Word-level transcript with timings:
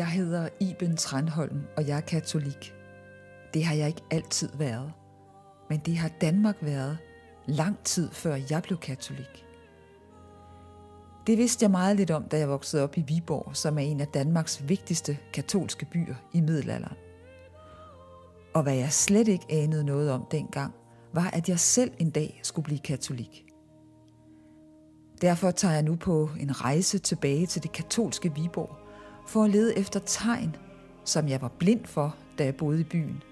Jeg 0.00 0.08
hedder 0.08 0.48
Iben 0.60 0.96
Tranholm, 0.96 1.62
og 1.76 1.88
jeg 1.88 1.96
er 1.96 2.00
katolik. 2.00 2.74
Det 3.54 3.64
har 3.64 3.74
jeg 3.74 3.86
ikke 3.88 4.02
altid 4.10 4.48
været. 4.54 4.92
Men 5.68 5.78
det 5.78 5.96
har 5.96 6.08
Danmark 6.20 6.56
været 6.60 6.98
lang 7.46 7.78
tid 7.84 8.10
før 8.12 8.38
jeg 8.50 8.62
blev 8.62 8.78
katolik. 8.78 9.46
Det 11.26 11.38
vidste 11.38 11.62
jeg 11.62 11.70
meget 11.70 11.96
lidt 11.96 12.10
om, 12.10 12.24
da 12.24 12.38
jeg 12.38 12.48
voksede 12.48 12.82
op 12.82 12.96
i 12.96 13.00
Viborg, 13.00 13.56
som 13.56 13.78
er 13.78 13.82
en 13.82 14.00
af 14.00 14.06
Danmarks 14.06 14.68
vigtigste 14.68 15.18
katolske 15.32 15.86
byer 15.92 16.14
i 16.32 16.40
middelalderen. 16.40 16.96
Og 18.54 18.62
hvad 18.62 18.74
jeg 18.74 18.92
slet 18.92 19.28
ikke 19.28 19.46
anede 19.50 19.84
noget 19.84 20.10
om 20.10 20.26
dengang, 20.30 20.74
var, 21.12 21.30
at 21.30 21.48
jeg 21.48 21.60
selv 21.60 21.92
en 21.98 22.10
dag 22.10 22.40
skulle 22.42 22.64
blive 22.64 22.78
katolik. 22.78 23.44
Derfor 25.20 25.50
tager 25.50 25.74
jeg 25.74 25.82
nu 25.82 25.96
på 25.96 26.30
en 26.40 26.60
rejse 26.64 26.98
tilbage 26.98 27.46
til 27.46 27.62
det 27.62 27.72
katolske 27.72 28.34
Viborg, 28.34 28.89
for 29.30 29.44
at 29.44 29.50
lede 29.50 29.78
efter 29.78 30.00
tegn, 30.00 30.56
som 31.04 31.28
jeg 31.28 31.42
var 31.42 31.48
blind 31.48 31.86
for, 31.86 32.16
da 32.38 32.44
jeg 32.44 32.56
boede 32.56 32.80
i 32.80 32.84
byen, 32.84 33.22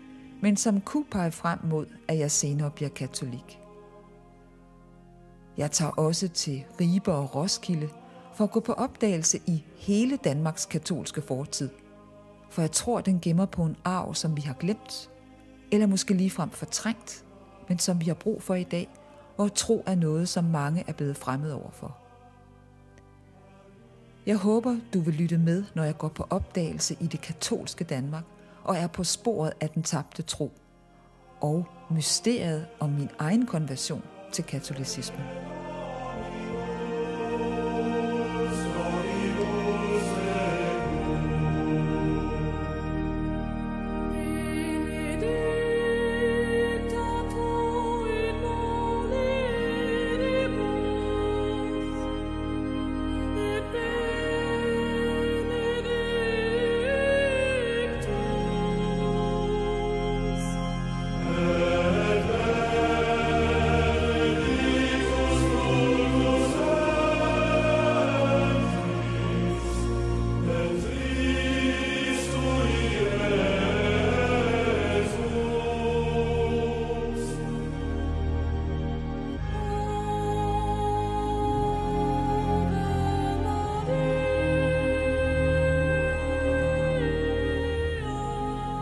men 0.43 0.57
som 0.57 0.81
kunne 0.81 1.05
pege 1.11 1.33
frem 1.33 1.59
mod, 1.65 1.87
at 2.09 2.19
jeg 2.19 2.31
senere 2.31 2.71
bliver 2.71 2.89
katolik. 2.89 3.61
Jeg 5.57 5.71
tager 5.71 5.91
også 5.91 6.29
til 6.29 6.65
Ribe 6.81 7.13
og 7.13 7.35
Roskilde 7.35 7.89
for 8.35 8.45
at 8.45 8.51
gå 8.51 8.61
på 8.61 8.73
opdagelse 8.73 9.41
i 9.47 9.65
hele 9.77 10.17
Danmarks 10.17 10.67
katolske 10.67 11.23
fortid. 11.23 11.71
For 12.51 12.62
jeg 12.62 12.73
tror, 12.73 13.01
den 13.01 13.21
gemmer 13.21 13.47
på 13.47 13.62
en 13.62 13.77
arv, 13.85 14.15
som 14.15 14.37
vi 14.37 14.43
har 14.43 14.55
glemt, 14.55 15.11
eller 15.73 15.87
måske 15.87 16.15
ligefrem 16.15 16.51
fortrængt, 16.51 17.25
men 17.69 17.79
som 17.79 18.01
vi 18.01 18.05
har 18.05 18.15
brug 18.15 18.43
for 18.43 18.55
i 18.55 18.65
dag, 18.65 18.89
hvor 19.37 19.49
tro 19.49 19.83
er 19.87 19.95
noget, 19.95 20.29
som 20.29 20.45
mange 20.45 20.85
er 20.87 20.93
blevet 20.93 21.17
fremmed 21.17 21.53
overfor. 21.53 22.08
Jeg 24.29 24.37
håber, 24.37 24.77
du 24.95 25.01
vil 25.01 25.15
lytte 25.15 25.39
med, 25.39 25.65
når 25.75 25.84
jeg 25.84 25.98
går 25.98 26.09
på 26.09 26.27
opdagelse 26.31 26.97
i 27.01 27.07
det 27.07 27.21
katolske 27.21 27.84
Danmark 27.84 28.25
og 28.65 28.77
er 28.77 28.87
på 28.87 29.05
sporet 29.05 29.53
af 29.61 29.71
den 29.71 29.83
tabte 29.83 30.23
tro 30.23 30.53
og 31.41 31.67
mysteriet 31.91 32.67
om 32.81 32.91
min 32.91 33.09
egen 33.19 33.47
konversion 33.47 34.03
til 34.33 34.45
katolicismen. 34.45 35.48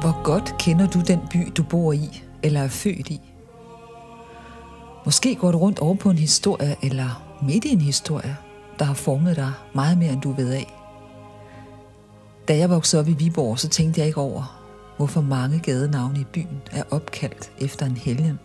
Hvor 0.06 0.22
godt 0.22 0.54
kender 0.58 0.86
du 0.86 1.00
den 1.00 1.20
by, 1.30 1.52
du 1.56 1.62
bor 1.62 1.92
i 1.92 2.22
eller 2.42 2.60
er 2.60 2.68
født 2.68 3.10
i? 3.10 3.20
Måske 5.04 5.34
går 5.34 5.52
du 5.52 5.58
rundt 5.58 5.78
over 5.78 5.94
på 5.94 6.10
en 6.10 6.18
historie 6.18 6.76
eller 6.82 7.38
midt 7.42 7.64
i 7.64 7.68
en 7.68 7.80
historie, 7.80 8.36
der 8.78 8.84
har 8.84 8.94
formet 8.94 9.36
dig 9.36 9.52
meget 9.74 9.98
mere, 9.98 10.12
end 10.12 10.20
du 10.20 10.32
ved 10.32 10.52
af. 10.52 10.74
Da 12.48 12.56
jeg 12.56 12.70
voksede 12.70 13.00
op 13.00 13.08
i 13.08 13.12
Viborg, 13.12 13.58
så 13.58 13.68
tænkte 13.68 14.00
jeg 14.00 14.06
ikke 14.06 14.20
over, 14.20 14.66
hvorfor 14.96 15.20
mange 15.20 15.58
gadenavne 15.58 16.20
i 16.20 16.24
byen 16.24 16.62
er 16.72 16.82
opkaldt 16.90 17.52
efter 17.60 17.86
en 17.86 17.96
helgen. 17.96 18.38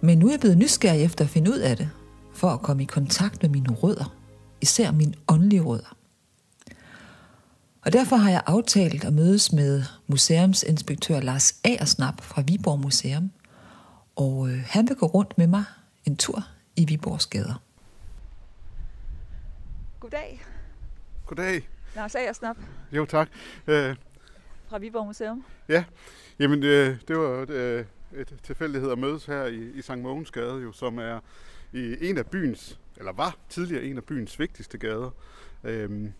Men 0.00 0.18
nu 0.18 0.26
er 0.26 0.30
jeg 0.30 0.40
blevet 0.40 0.58
nysgerrig 0.58 1.02
efter 1.02 1.24
at 1.24 1.30
finde 1.30 1.50
ud 1.50 1.58
af 1.58 1.76
det, 1.76 1.90
for 2.32 2.48
at 2.48 2.62
komme 2.62 2.82
i 2.82 2.86
kontakt 2.86 3.42
med 3.42 3.50
mine 3.50 3.74
rødder, 3.74 4.14
især 4.60 4.92
mine 4.92 5.14
åndelige 5.28 5.62
rødder. 5.62 5.96
Og 7.84 7.92
derfor 7.92 8.16
har 8.16 8.30
jeg 8.30 8.42
aftalt 8.46 9.04
at 9.04 9.12
mødes 9.12 9.52
med 9.52 9.82
museumsinspektør 10.06 11.20
Lars 11.20 11.60
Aersnap 11.64 12.20
fra 12.20 12.42
Viborg 12.46 12.80
Museum. 12.80 13.30
Og 14.16 14.48
øh, 14.48 14.58
han 14.66 14.88
vil 14.88 14.96
gå 14.96 15.06
rundt 15.06 15.38
med 15.38 15.46
mig 15.46 15.64
en 16.04 16.16
tur 16.16 16.42
i 16.76 16.84
Viborgs 16.84 17.26
gader. 17.26 17.62
Goddag, 20.00 20.42
Goddag. 21.26 21.68
Lars 21.96 22.14
Aersnap 22.14 22.56
Jo, 22.92 23.04
tak. 23.04 23.28
Øh, 23.66 23.96
fra 24.68 24.78
Viborg 24.78 25.06
Museum. 25.06 25.44
ja, 25.68 25.84
jamen 26.38 26.62
øh, 26.62 26.96
det 27.08 27.18
var 27.18 27.42
et, 27.42 27.50
øh, 27.50 27.84
et 28.16 28.34
tilfældighed 28.42 28.90
at 28.92 28.98
mødes 28.98 29.26
her 29.26 29.44
i, 29.44 29.70
i 29.74 29.82
St. 29.82 29.98
Mogens 29.98 30.30
Gade, 30.30 30.62
jo, 30.62 30.72
som 30.72 30.98
er 30.98 31.20
i 31.72 32.08
en 32.08 32.18
af 32.18 32.26
byens, 32.26 32.78
eller 32.96 33.12
var 33.12 33.36
tidligere 33.48 33.84
en 33.84 33.96
af 33.96 34.04
byens 34.04 34.38
vigtigste 34.38 34.78
gader. 34.78 35.10
Øh, 35.64 36.10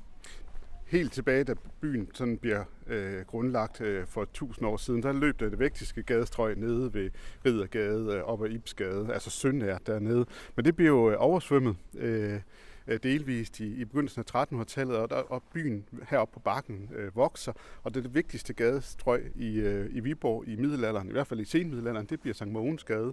helt 0.95 1.13
tilbage, 1.13 1.45
da 1.45 1.55
byen 1.81 2.09
sådan 2.15 2.39
bliver 2.39 2.65
øh, 2.87 3.21
grundlagt 3.27 3.81
øh, 3.81 4.07
for 4.07 4.23
1000 4.23 4.67
år 4.67 4.77
siden, 4.77 5.03
der 5.03 5.13
løb 5.13 5.41
der 5.41 5.49
det 5.49 5.59
vigtigste 5.59 6.03
gadestrøg 6.03 6.59
nede 6.59 6.95
ved 6.95 7.11
Riddergade, 7.47 8.15
øh, 8.15 8.23
op 8.23 8.45
ad 8.45 8.51
Ibsgade, 8.51 9.13
altså 9.13 9.31
Søndær 9.31 9.79
dernede. 9.79 10.27
Men 10.57 10.65
det 10.65 10.77
bliver 10.77 10.91
jo 10.91 11.11
øh, 11.11 11.17
oversvømmet 11.19 11.77
øh, 11.97 12.41
øh, 12.87 12.99
delvist 13.03 13.61
i, 13.61 13.75
i 13.75 13.85
begyndelsen 13.85 14.25
af 14.35 14.47
1300-tallet, 14.53 14.97
og, 14.97 15.11
der, 15.11 15.17
og 15.17 15.43
byen 15.55 15.85
heroppe 16.09 16.35
på 16.35 16.41
bakken 16.41 16.91
øh, 16.97 17.17
vokser, 17.17 17.53
og 17.83 17.95
det 17.95 18.01
er 18.01 18.03
det 18.03 18.15
vigtigste 18.15 18.53
gadestrøg 18.53 19.33
i, 19.37 19.59
øh, 19.59 19.97
i 19.97 20.01
Viborg 20.01 20.49
i 20.49 20.57
middelalderen, 20.57 21.09
i 21.09 21.13
hvert 21.13 21.27
fald 21.27 21.41
i 21.41 21.45
senmiddelalderen, 21.45 22.07
det 22.07 22.21
bliver 22.21 22.35
Sankt 22.35 22.53
Mogens 22.53 22.85
Gade 22.85 23.13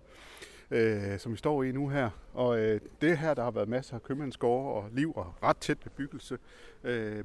øh, 0.72 1.19
som 1.19 1.31
vi 1.31 1.38
står 1.38 1.63
i 1.63 1.72
nu 1.72 1.90
her. 1.90 2.09
Og 2.34 2.59
øh, 2.59 2.81
det 3.02 3.18
her, 3.18 3.34
der 3.34 3.44
har 3.44 3.52
været 3.52 3.69
masser 3.69 3.96
af 3.96 4.03
købmandsgårde 4.03 4.74
og 4.74 4.90
liv 4.92 5.13
og 5.16 5.34
ret 5.44 5.58
tæt 5.58 5.80
bebyggelse. 5.80 6.38
Øh, 6.84 7.24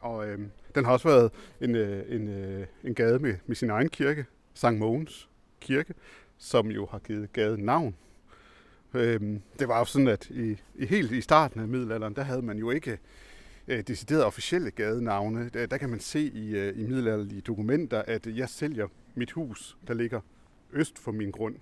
og 0.00 0.28
øh, 0.28 0.38
den 0.74 0.84
har 0.84 0.92
også 0.92 1.08
været 1.08 1.32
en, 1.60 1.74
øh, 1.74 2.14
en, 2.14 2.28
øh, 2.28 2.66
en 2.84 2.94
gade 2.94 3.18
med, 3.18 3.34
med 3.46 3.56
sin 3.56 3.70
egen 3.70 3.88
kirke, 3.88 4.26
Sankt 4.54 4.78
Mogens 4.80 5.28
Kirke, 5.60 5.94
som 6.38 6.70
jo 6.70 6.86
har 6.86 6.98
givet 6.98 7.32
gaden 7.32 7.64
navn. 7.64 7.94
Øh, 8.94 9.20
det 9.58 9.68
var 9.68 9.78
jo 9.78 9.84
sådan, 9.84 10.08
at 10.08 10.30
i, 10.30 10.60
i 10.74 10.86
helt 10.86 11.12
i 11.12 11.20
starten 11.20 11.60
af 11.60 11.68
middelalderen, 11.68 12.14
der 12.16 12.22
havde 12.22 12.42
man 12.42 12.58
jo 12.58 12.70
ikke 12.70 12.98
øh, 13.68 13.82
deciderede 13.82 14.26
officielle 14.26 14.70
gadenavne. 14.70 15.48
Der, 15.48 15.66
der 15.66 15.76
kan 15.76 15.90
man 15.90 16.00
se 16.00 16.20
i, 16.20 16.56
øh, 16.56 16.78
i 16.78 16.86
middelalderlige 16.86 17.40
dokumenter, 17.40 18.02
at 18.02 18.26
jeg 18.26 18.48
sælger 18.48 18.88
mit 19.14 19.32
hus, 19.32 19.76
der 19.88 19.94
ligger 19.94 20.20
øst 20.72 20.98
for 20.98 21.12
min 21.12 21.30
grund. 21.30 21.56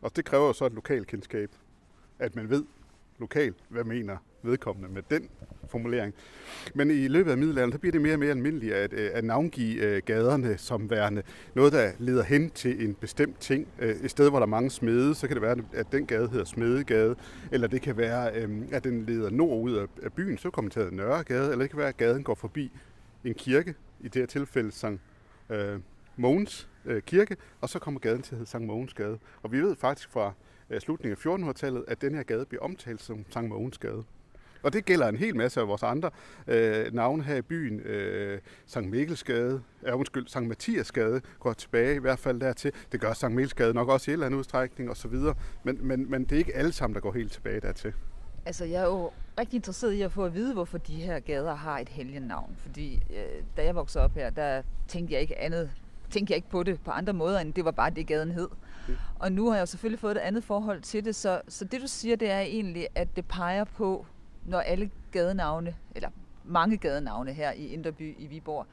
Og 0.00 0.16
det 0.16 0.24
kræver 0.24 0.46
jo 0.46 0.52
så 0.52 0.66
et 0.66 0.72
lokalkendskab, 0.72 1.50
at 2.18 2.36
man 2.36 2.50
ved 2.50 2.64
lokalt, 3.18 3.56
hvad 3.68 3.84
mener 3.84 4.16
vedkommende 4.46 4.88
med 4.94 5.02
den 5.10 5.28
formulering. 5.68 6.14
Men 6.74 6.90
i 6.90 7.08
løbet 7.08 7.30
af 7.30 7.38
middelalderen, 7.38 7.72
der 7.72 7.78
bliver 7.78 7.92
det 7.92 8.00
mere 8.00 8.12
og 8.12 8.18
mere 8.18 8.30
almindeligt 8.30 8.74
at, 8.74 8.92
øh, 8.92 9.10
at 9.12 9.24
navngive 9.24 9.82
øh, 9.82 10.02
gaderne 10.06 10.58
som 10.58 10.90
værende 10.90 11.22
noget, 11.54 11.72
der 11.72 11.90
leder 11.98 12.22
hen 12.22 12.50
til 12.50 12.84
en 12.84 12.94
bestemt 12.94 13.40
ting. 13.40 13.68
Øh, 13.78 13.96
et 13.96 14.10
sted, 14.10 14.30
hvor 14.30 14.38
der 14.38 14.46
er 14.46 14.50
mange 14.50 14.70
smede, 14.70 15.14
så 15.14 15.26
kan 15.26 15.36
det 15.36 15.42
være, 15.42 15.56
at 15.72 15.86
den 15.92 16.06
gade 16.06 16.28
hedder 16.28 16.44
Smedegade, 16.44 17.16
eller 17.52 17.68
det 17.68 17.82
kan 17.82 17.96
være, 17.96 18.32
at 18.72 18.84
den 18.84 19.06
leder 19.06 19.30
nord 19.30 19.60
ud 19.60 19.86
af 20.02 20.12
byen, 20.12 20.38
så 20.38 20.50
kommer 20.50 20.70
den 20.70 20.80
til 20.80 20.86
at 20.86 20.92
Nørregade, 20.92 21.52
eller 21.52 21.62
det 21.64 21.70
kan 21.70 21.78
være, 21.78 21.88
at 21.88 21.96
gaden 21.96 22.22
går 22.22 22.34
forbi 22.34 22.72
en 23.24 23.34
kirke, 23.34 23.74
i 24.00 24.08
det 24.08 24.22
her 24.22 24.26
tilfælde 24.26 24.72
Sankt 24.72 25.02
øh, 25.50 25.78
Mogens 26.16 26.68
øh, 26.84 27.02
Kirke, 27.02 27.36
og 27.60 27.68
så 27.68 27.78
kommer 27.78 28.00
gaden 28.00 28.22
til 28.22 28.34
at 28.34 28.38
hedde 28.38 28.50
Sankt 28.50 28.66
Mogens 28.66 28.94
Gade. 28.94 29.18
Og 29.42 29.52
vi 29.52 29.60
ved 29.60 29.76
faktisk 29.76 30.10
fra 30.10 30.32
slutningen 30.78 31.18
af 31.24 31.50
1400-tallet, 31.50 31.84
at 31.88 32.00
den 32.00 32.14
her 32.14 32.22
gade 32.22 32.46
bliver 32.46 32.62
omtalt 32.62 33.02
som 33.02 33.24
Sankt 33.30 33.48
Mogens 33.48 33.78
Gade. 33.78 34.04
Og 34.66 34.72
det 34.72 34.84
gælder 34.84 35.08
en 35.08 35.16
hel 35.16 35.36
masse 35.36 35.60
af 35.60 35.68
vores 35.68 35.82
andre 35.82 36.10
øh, 36.46 36.94
navne 36.94 37.22
her 37.22 37.36
i 37.36 37.42
byen. 37.42 37.80
Øh, 37.80 38.40
Sankt 38.66 38.90
Mikkelsgade, 38.90 39.62
ja, 39.82 39.94
undskyld, 39.94 40.28
Sankt 40.28 40.48
Mathiasgade 40.48 41.20
går 41.40 41.52
tilbage 41.52 41.94
i 41.94 41.98
hvert 41.98 42.18
fald 42.18 42.40
dertil. 42.40 42.72
Det 42.92 43.00
gør 43.00 43.12
Sankt 43.12 43.36
Mikkelsgade 43.36 43.74
nok 43.74 43.88
også 43.88 44.10
i 44.10 44.12
en 44.12 44.14
eller 44.14 44.26
anden 44.26 44.38
udstrækning 44.38 44.90
osv. 44.90 45.14
Men, 45.64 45.78
men, 45.80 46.10
men 46.10 46.24
det 46.24 46.32
er 46.32 46.38
ikke 46.38 46.56
alle 46.56 46.72
sammen, 46.72 46.94
der 46.94 47.00
går 47.00 47.12
helt 47.12 47.32
tilbage 47.32 47.60
dertil. 47.60 47.92
Altså, 48.46 48.64
jeg 48.64 48.82
er 48.82 48.86
jo 48.86 49.10
rigtig 49.38 49.56
interesseret 49.56 49.92
i 49.92 50.02
at 50.02 50.12
få 50.12 50.24
at 50.24 50.34
vide, 50.34 50.52
hvorfor 50.52 50.78
de 50.78 50.94
her 50.94 51.20
gader 51.20 51.54
har 51.54 51.78
et 51.78 51.88
helgennavn. 51.88 52.54
Fordi 52.58 52.94
øh, 52.94 53.42
da 53.56 53.64
jeg 53.64 53.74
voksede 53.74 54.04
op 54.04 54.14
her, 54.14 54.30
der 54.30 54.62
tænkte 54.88 55.14
jeg 55.14 55.20
ikke 55.20 55.38
andet 55.38 55.70
tænkte 56.10 56.30
jeg 56.30 56.36
ikke 56.36 56.48
på 56.48 56.62
det 56.62 56.80
på 56.84 56.90
andre 56.90 57.12
måder, 57.12 57.38
end 57.38 57.54
det 57.54 57.64
var 57.64 57.70
bare 57.70 57.90
det, 57.90 58.06
gaden 58.06 58.30
hed. 58.30 58.48
Mm. 58.88 58.94
Og 59.18 59.32
nu 59.32 59.46
har 59.48 59.54
jeg 59.54 59.60
jo 59.60 59.66
selvfølgelig 59.66 60.00
fået 60.00 60.16
et 60.16 60.20
andet 60.20 60.44
forhold 60.44 60.82
til 60.82 61.04
det, 61.04 61.14
så, 61.14 61.40
så 61.48 61.64
det 61.64 61.80
du 61.80 61.86
siger, 61.86 62.16
det 62.16 62.30
er 62.30 62.40
egentlig, 62.40 62.86
at 62.94 63.16
det 63.16 63.24
peger 63.24 63.64
på, 63.64 64.06
når 64.48 64.60
alle 64.60 64.90
gadenavne, 65.12 65.74
eller 65.94 66.08
mange 66.44 66.76
gadenavne 66.76 67.32
her 67.32 67.52
i 67.52 67.66
Inderby 67.66 68.14
i 68.18 68.26
Viborg 68.26 68.66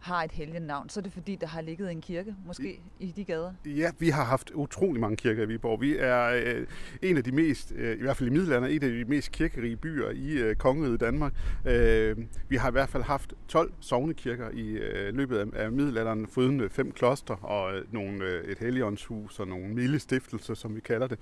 har 0.00 0.22
et 0.22 0.32
helgennavn, 0.32 0.88
så 0.88 1.00
er 1.00 1.02
det 1.02 1.12
fordi, 1.12 1.36
der 1.36 1.46
har 1.46 1.60
ligget 1.60 1.90
en 1.90 2.00
kirke, 2.00 2.34
måske, 2.46 2.80
i, 2.98 3.12
de 3.16 3.24
gader? 3.24 3.52
Ja, 3.66 3.90
vi 3.98 4.08
har 4.08 4.24
haft 4.24 4.50
utrolig 4.50 5.00
mange 5.00 5.16
kirker 5.16 5.42
i 5.42 5.46
Viborg. 5.46 5.80
Vi 5.80 5.96
er 5.98 6.42
øh, 6.44 6.66
en 7.02 7.16
af 7.16 7.24
de 7.24 7.32
mest, 7.32 7.72
øh, 7.76 7.98
i 7.98 8.00
hvert 8.00 8.16
fald 8.16 8.28
i 8.28 8.32
middelalderen, 8.32 8.72
en 8.72 8.82
af 8.82 8.90
de 8.90 9.04
mest 9.04 9.32
kirkerige 9.32 9.76
byer 9.76 10.10
i 10.10 10.32
øh, 10.32 10.56
kongeriget 10.56 11.00
Danmark. 11.00 11.32
Øh, 11.64 12.16
vi 12.48 12.56
har 12.56 12.68
i 12.68 12.72
hvert 12.72 12.88
fald 12.88 13.02
haft 13.02 13.34
12 13.48 13.72
sovnekirker 13.80 14.50
i 14.50 14.70
øh, 14.70 15.14
løbet 15.14 15.38
af, 15.38 15.64
af 15.64 15.72
middelalderen, 15.72 16.26
foruden 16.26 16.60
øh, 16.60 16.70
fem 16.70 16.92
kloster 16.92 17.34
og 17.34 17.74
øh, 17.74 17.94
nogle, 17.94 18.24
øh, 18.24 18.44
et 18.44 18.58
helligåndshus 18.58 19.40
og 19.40 19.48
nogle 19.48 19.68
milde 19.74 19.98
stiftelser, 19.98 20.54
som 20.54 20.74
vi 20.74 20.80
kalder 20.80 21.06
det. 21.06 21.18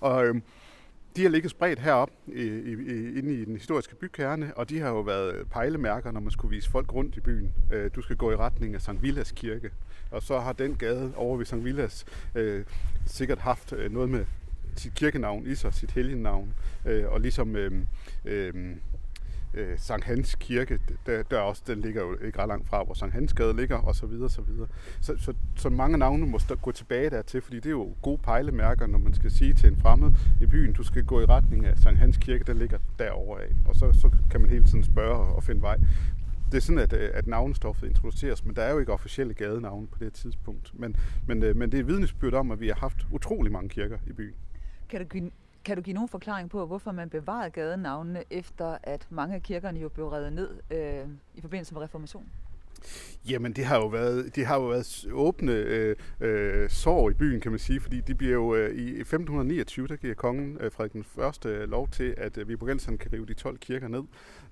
Og 0.00 0.26
øh, 0.26 0.34
de 1.16 1.22
har 1.22 1.28
ligget 1.28 1.50
spredt 1.50 1.78
herop 1.78 2.10
i, 2.26 2.42
i, 2.42 2.72
inde 3.18 3.34
i 3.34 3.44
den 3.44 3.56
historiske 3.56 3.94
bykerne, 3.94 4.52
og 4.56 4.68
de 4.68 4.80
har 4.80 4.88
jo 4.88 5.00
været 5.00 5.48
pejlemærker, 5.50 6.10
når 6.10 6.20
man 6.20 6.30
skulle 6.30 6.54
vise 6.56 6.70
folk 6.70 6.94
rundt 6.94 7.16
i 7.16 7.20
byen. 7.20 7.52
Øh, 7.72 7.90
du 7.94 8.02
skal 8.02 8.16
gå 8.16 8.32
i 8.32 8.36
retning 8.36 8.74
af 8.74 8.82
St. 8.82 9.02
Villas 9.02 9.32
kirke, 9.32 9.70
og 10.10 10.22
så 10.22 10.40
har 10.40 10.52
den 10.52 10.74
gade 10.74 11.12
over 11.16 11.36
ved 11.36 11.46
St. 11.46 11.64
Villas 11.64 12.04
øh, 12.34 12.64
sikkert 13.06 13.38
haft 13.38 13.72
øh, 13.72 13.92
noget 13.92 14.10
med 14.10 14.24
sit 14.76 14.94
kirkenavn 14.94 15.46
i 15.46 15.54
sig, 15.54 15.74
sit 15.74 15.90
helgenavn, 15.90 16.54
øh, 16.86 17.08
og 17.08 17.20
ligesom 17.20 17.56
øh, 17.56 17.72
øh, 18.24 18.54
øh, 19.54 19.78
Sankt 19.78 20.04
Hans 20.04 20.34
Kirke, 20.34 20.78
der, 21.06 21.22
der 21.22 21.38
også, 21.38 21.62
den 21.66 21.80
ligger 21.80 22.02
jo 22.02 22.16
ikke 22.24 22.38
ret 22.38 22.48
langt 22.48 22.68
fra, 22.68 22.84
hvor 22.84 22.94
Sankt 22.94 23.14
Hans 23.14 23.32
Gade 23.32 23.56
ligger, 23.56 23.76
og 23.76 23.94
så 23.94 24.06
videre, 24.06 24.30
så 24.30 24.42
videre. 24.42 24.68
Så, 25.00 25.14
så, 25.18 25.34
så 25.56 25.70
mange 25.70 25.98
navne 25.98 26.26
må 26.26 26.38
gå 26.62 26.72
tilbage 26.72 27.10
dertil, 27.10 27.40
fordi 27.40 27.56
det 27.56 27.66
er 27.66 27.70
jo 27.70 27.94
gode 28.02 28.18
pejlemærker, 28.18 28.86
når 28.86 28.98
man 28.98 29.14
skal 29.14 29.30
sige 29.30 29.54
til 29.54 29.68
en 29.68 29.76
fremmed 29.76 30.12
i 30.40 30.46
byen, 30.46 30.72
du 30.72 30.82
skal 30.82 31.04
gå 31.04 31.20
i 31.20 31.24
retning 31.24 31.66
af 31.66 31.78
Sankt 31.78 31.98
Hans 31.98 32.16
Kirke, 32.16 32.44
der 32.44 32.52
ligger 32.52 32.78
derovre 32.98 33.42
af. 33.42 33.50
Og 33.66 33.74
så, 33.74 33.92
så 33.92 34.10
kan 34.30 34.40
man 34.40 34.50
hele 34.50 34.64
tiden 34.64 34.84
spørge 34.84 35.34
og 35.34 35.42
finde 35.42 35.62
vej. 35.62 35.78
Det 36.52 36.58
er 36.58 36.62
sådan, 36.62 36.78
at, 36.78 36.92
øh, 36.92 37.10
at 37.14 37.26
navnestoffet 37.26 37.88
introduceres, 37.88 38.44
men 38.44 38.56
der 38.56 38.62
er 38.62 38.72
jo 38.72 38.78
ikke 38.78 38.92
officielle 38.92 39.34
gadenavne 39.34 39.86
på 39.86 39.98
det 40.00 40.12
tidspunkt. 40.12 40.70
Men, 40.74 40.96
men, 41.26 41.42
øh, 41.42 41.56
men 41.56 41.72
det 41.72 41.78
er 41.78 41.82
et 41.82 41.88
vidnesbyrd 41.88 42.34
om, 42.34 42.50
at 42.50 42.60
vi 42.60 42.68
har 42.68 42.74
haft 42.74 43.06
utrolig 43.10 43.52
mange 43.52 43.68
kirker 43.68 43.98
i 44.06 44.12
byen. 44.12 44.34
Kan 44.88 45.00
du 45.00 45.06
give 45.06 45.30
kan 45.64 45.76
du 45.76 45.82
give 45.82 45.94
nogen 45.94 46.08
forklaring 46.08 46.50
på, 46.50 46.66
hvorfor 46.66 46.92
man 46.92 47.10
bevarede 47.10 47.50
gadenavnene, 47.50 48.24
efter 48.30 48.78
at 48.82 49.06
mange 49.10 49.34
af 49.34 49.42
kirkerne 49.42 49.80
jo 49.80 49.88
blev 49.88 50.08
revet 50.08 50.32
ned 50.32 50.50
øh, 50.70 51.08
i 51.34 51.40
forbindelse 51.40 51.74
med 51.74 51.82
reformationen? 51.82 52.28
Jamen, 53.28 53.52
det 53.52 53.64
har 53.64 53.76
jo 53.76 53.86
været, 53.86 54.36
det 54.36 54.46
har 54.46 54.56
jo 54.56 54.66
været 54.66 55.06
åbne 55.12 55.52
øh, 55.52 55.96
øh, 56.20 56.70
sår 56.70 57.10
i 57.10 57.14
byen, 57.14 57.40
kan 57.40 57.52
man 57.52 57.58
sige, 57.58 57.80
fordi 57.80 58.00
det 58.00 58.18
bliver 58.18 58.32
jo 58.32 58.54
øh, 58.54 58.74
i 58.74 59.00
1529, 59.00 59.86
der 59.86 59.96
giver 59.96 60.14
kongen 60.14 60.56
øh, 60.60 60.72
Frederik 60.72 60.92
den 60.92 61.04
første 61.04 61.48
øh, 61.48 61.70
lov 61.70 61.88
til, 61.88 62.14
at 62.16 62.38
øh, 62.38 62.48
Viborgenserne 62.48 62.98
kan 62.98 63.12
rive 63.12 63.26
de 63.26 63.34
12 63.34 63.58
kirker 63.58 63.88
ned 63.88 64.02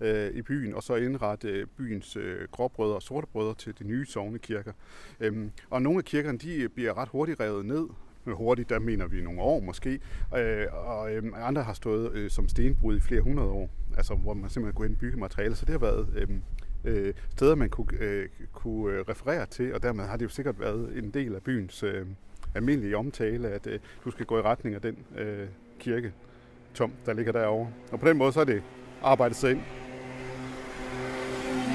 øh, 0.01 0.31
i 0.35 0.43
byen, 0.43 0.75
og 0.75 0.83
så 0.83 0.95
indrette 0.95 1.49
øh, 1.49 1.67
byens 1.67 2.17
øh, 2.17 2.49
gråbrødre 2.51 2.95
og 2.95 3.03
sortebrødre 3.03 3.55
til 3.55 3.79
de 3.79 3.85
nye 3.85 4.07
sovnekirker. 4.07 4.73
Øhm, 5.21 5.51
og 5.71 5.83
nogle 5.83 5.99
af 5.99 6.05
kirkerne, 6.05 6.39
de 6.39 6.69
bliver 6.69 6.99
ret 6.99 7.09
hurtigt 7.09 7.41
revet 7.41 7.67
ned, 7.67 7.89
hurtigt, 8.35 8.69
der 8.69 8.79
mener 8.79 9.07
vi 9.07 9.23
nogle 9.23 9.41
år 9.41 9.61
måske, 9.61 10.01
øh, 10.39 10.67
og 10.73 11.15
øh, 11.15 11.23
andre 11.35 11.63
har 11.63 11.73
stået 11.73 12.13
øh, 12.13 12.31
som 12.31 12.49
stenbrud 12.49 12.97
i 12.97 13.01
flere 13.01 13.21
hundrede 13.21 13.49
år, 13.49 13.71
altså 13.97 14.15
hvor 14.15 14.35
man 14.35 14.51
simpelthen 14.51 14.77
kunne 14.77 14.89
indbygge 14.89 15.19
materialer, 15.19 15.55
så 15.55 15.65
det 15.65 15.73
har 15.73 15.79
været 15.79 16.09
øh, 16.17 16.29
øh, 16.85 17.15
steder, 17.31 17.55
man 17.55 17.69
kunne, 17.69 17.99
øh, 18.01 18.29
kunne 18.53 18.95
øh, 18.95 19.05
referere 19.09 19.47
til, 19.47 19.75
og 19.75 19.83
dermed 19.83 20.05
har 20.05 20.17
det 20.17 20.25
jo 20.25 20.29
sikkert 20.29 20.61
været 20.61 20.99
en 20.99 21.11
del 21.11 21.35
af 21.35 21.43
byens 21.43 21.83
øh, 21.83 22.07
almindelige 22.55 22.97
omtale, 22.97 23.49
at 23.49 23.67
øh, 23.67 23.79
du 24.05 24.11
skal 24.11 24.27
gå 24.27 24.39
i 24.39 24.43
retning 24.43 24.75
af 24.75 24.81
den 24.81 24.97
øh, 25.19 25.49
kirke, 25.79 26.13
tom, 26.75 26.93
der 27.07 27.13
ligger 27.13 27.33
derovre. 27.33 27.71
Og 27.93 28.01
på 28.01 28.09
den 28.09 28.19
måde 28.19 28.33
så 28.33 28.41
er 28.41 28.45
det 28.45 28.63
arbejdet 29.03 29.37
sig 29.37 29.51
ind. 29.51 29.61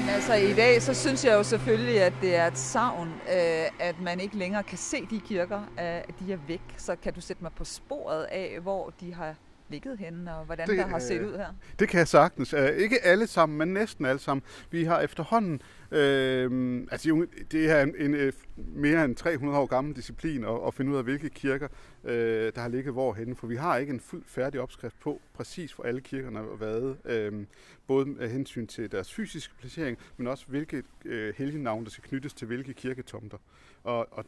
Jamen 0.06 0.14
altså 0.14 0.34
i 0.34 0.52
dag, 0.54 0.82
så 0.82 0.94
synes 0.94 1.24
jeg 1.24 1.34
jo 1.34 1.42
selvfølgelig, 1.42 2.02
at 2.02 2.12
det 2.20 2.36
er 2.36 2.46
et 2.46 2.58
savn, 2.58 3.08
øh, 3.08 3.64
at 3.80 4.00
man 4.00 4.20
ikke 4.20 4.36
længere 4.36 4.62
kan 4.62 4.78
se 4.78 5.06
de 5.10 5.20
kirker, 5.20 5.60
at 5.76 6.14
de 6.20 6.32
er 6.32 6.36
væk. 6.48 6.62
Så 6.76 6.96
kan 6.96 7.12
du 7.12 7.20
sætte 7.20 7.42
mig 7.42 7.52
på 7.52 7.64
sporet 7.64 8.24
af, 8.24 8.58
hvor 8.62 8.92
de 9.00 9.14
har 9.14 9.34
ligget 9.68 9.98
henne, 9.98 10.36
og 10.36 10.44
hvordan 10.44 10.68
det, 10.68 10.78
der 10.78 10.86
har 10.86 10.98
set 10.98 11.22
ud 11.22 11.36
her? 11.36 11.54
Det 11.78 11.88
kan 11.88 11.98
jeg 11.98 12.08
sagtens. 12.08 12.54
Ikke 12.76 13.04
alle 13.04 13.26
sammen, 13.26 13.58
men 13.58 13.68
næsten 13.68 14.04
alle 14.04 14.18
sammen. 14.18 14.42
Vi 14.70 14.84
har 14.84 15.00
efterhånden 15.00 15.62
Øh, 15.90 16.82
altså, 16.90 17.26
det 17.52 17.70
er 17.70 17.82
en, 17.82 17.94
en, 17.98 18.14
en 18.14 18.32
mere 18.56 19.04
end 19.04 19.16
300 19.16 19.58
år 19.58 19.66
gammel 19.66 19.96
disciplin 19.96 20.44
at, 20.44 20.58
at 20.66 20.74
finde 20.74 20.92
ud 20.92 20.96
af, 20.96 21.04
hvilke 21.04 21.30
kirker, 21.30 21.68
øh, 22.04 22.52
der 22.54 22.60
har 22.60 22.68
ligget 22.68 22.92
hvorhenne. 22.92 23.36
For 23.36 23.46
vi 23.46 23.56
har 23.56 23.76
ikke 23.76 23.92
en 23.92 24.00
fuld 24.00 24.22
færdig 24.26 24.60
opskrift 24.60 25.00
på 25.00 25.20
præcis, 25.34 25.72
hvor 25.72 25.84
alle 25.84 26.00
kirkerne 26.00 26.38
har 26.38 26.56
været. 26.60 26.96
Øh, 27.04 27.46
både 27.86 28.16
af 28.20 28.30
hensyn 28.30 28.66
til 28.66 28.92
deres 28.92 29.12
fysiske 29.14 29.54
placering, 29.60 29.98
men 30.16 30.26
også 30.26 30.44
hvilke 30.48 30.82
øh, 31.04 31.34
helgenavn, 31.36 31.84
der 31.84 31.90
skal 31.90 32.04
knyttes 32.04 32.34
til 32.34 32.46
hvilke 32.46 32.74
kirketomter. 32.74 33.38
Og, 33.86 34.06
og 34.10 34.24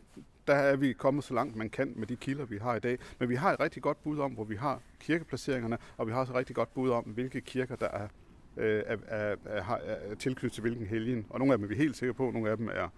der 0.47 0.55
er 0.55 0.77
vi 0.77 0.93
kommet 0.93 1.25
så 1.25 1.35
langt, 1.35 1.57
man 1.57 1.71
kan 1.71 1.93
med 1.97 2.07
de 2.07 2.17
kilder, 2.17 2.45
vi 2.45 2.59
har 2.59 2.77
i 2.77 2.81
dag. 2.81 2.99
Men 3.19 3.29
vi 3.29 3.35
har 3.35 3.53
et 3.53 3.61
rigtig 3.61 3.83
godt 3.83 4.03
bud 4.03 4.19
om, 4.19 4.33
hvor 4.33 4.45
vi 4.45 4.57
har 4.57 4.81
kirkeplaceringerne, 5.01 5.79
og 5.97 6.07
vi 6.07 6.13
har 6.13 6.21
også 6.21 6.33
et 6.33 6.39
rigtig 6.39 6.57
godt 6.57 6.75
bud 6.75 6.91
om, 6.91 7.05
hvilke 7.05 7.41
kirker, 7.41 7.77
der 7.77 7.89
er 7.89 8.09
øh, 8.57 8.83
er, 8.87 8.97
er, 9.07 9.37
er, 9.45 9.77
er 9.85 10.15
tilknyttet 10.15 10.53
til 10.53 10.61
hvilken 10.61 10.87
helgen. 10.87 11.27
Og 11.31 11.39
nogle 11.39 11.53
af 11.53 11.59
dem 11.59 11.65
er 11.65 11.69
vi 11.69 11.75
helt 11.75 11.97
sikre 11.97 12.15
på, 12.15 12.31
nogle 12.31 12.51
af 12.51 12.57
dem 12.57 12.69
er 12.69 12.89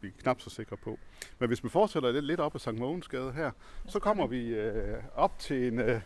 vi 0.00 0.08
er 0.08 0.12
knap 0.22 0.40
så 0.40 0.50
sikre 0.50 0.76
på. 0.76 0.98
Men 1.38 1.48
hvis 1.48 1.64
vi 1.64 1.68
fortsætter 1.68 2.12
lidt, 2.12 2.24
lidt 2.24 2.40
op 2.40 2.54
ad 2.54 2.60
Sankt 2.60 2.80
Mogensgade 2.80 3.32
her, 3.32 3.50
så 3.86 3.98
kommer 3.98 4.26
vi 4.26 4.48
øh, 4.48 4.98
op 5.14 5.38
til 5.38 5.66
en... 5.68 5.78
Øh, 5.78 6.00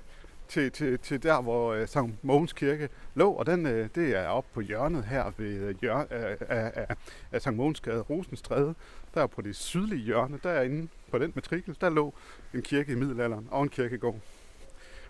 til, 0.48 0.72
til, 0.72 0.98
til 0.98 1.22
der, 1.22 1.42
hvor 1.42 1.72
øh, 1.72 1.88
Sankt 1.88 2.24
Mogens 2.24 2.52
Kirke 2.52 2.88
lå, 3.14 3.30
og 3.30 3.46
den, 3.46 3.66
øh, 3.66 3.88
det 3.94 4.16
er 4.16 4.26
op 4.26 4.44
på 4.52 4.60
hjørnet 4.60 5.04
her 5.04 5.32
ved 5.36 5.54
øh, 5.54 5.74
hjørne, 5.80 6.12
af, 6.12 6.36
af, 6.40 6.72
af, 6.74 6.96
af 7.32 7.42
Sankt 7.42 7.56
Mogensgade 7.56 8.00
Rosensstræde. 8.00 8.74
Der 9.14 9.26
på 9.26 9.42
det 9.42 9.56
sydlige 9.56 10.02
hjørne, 10.02 10.38
derinde 10.42 10.88
på 11.10 11.18
den 11.18 11.32
matrikel, 11.34 11.76
der 11.80 11.90
lå 11.90 12.14
en 12.54 12.62
kirke 12.62 12.92
i 12.92 12.94
middelalderen 12.94 13.48
og 13.50 13.62
en 13.62 13.68
kirkegård. 13.68 14.20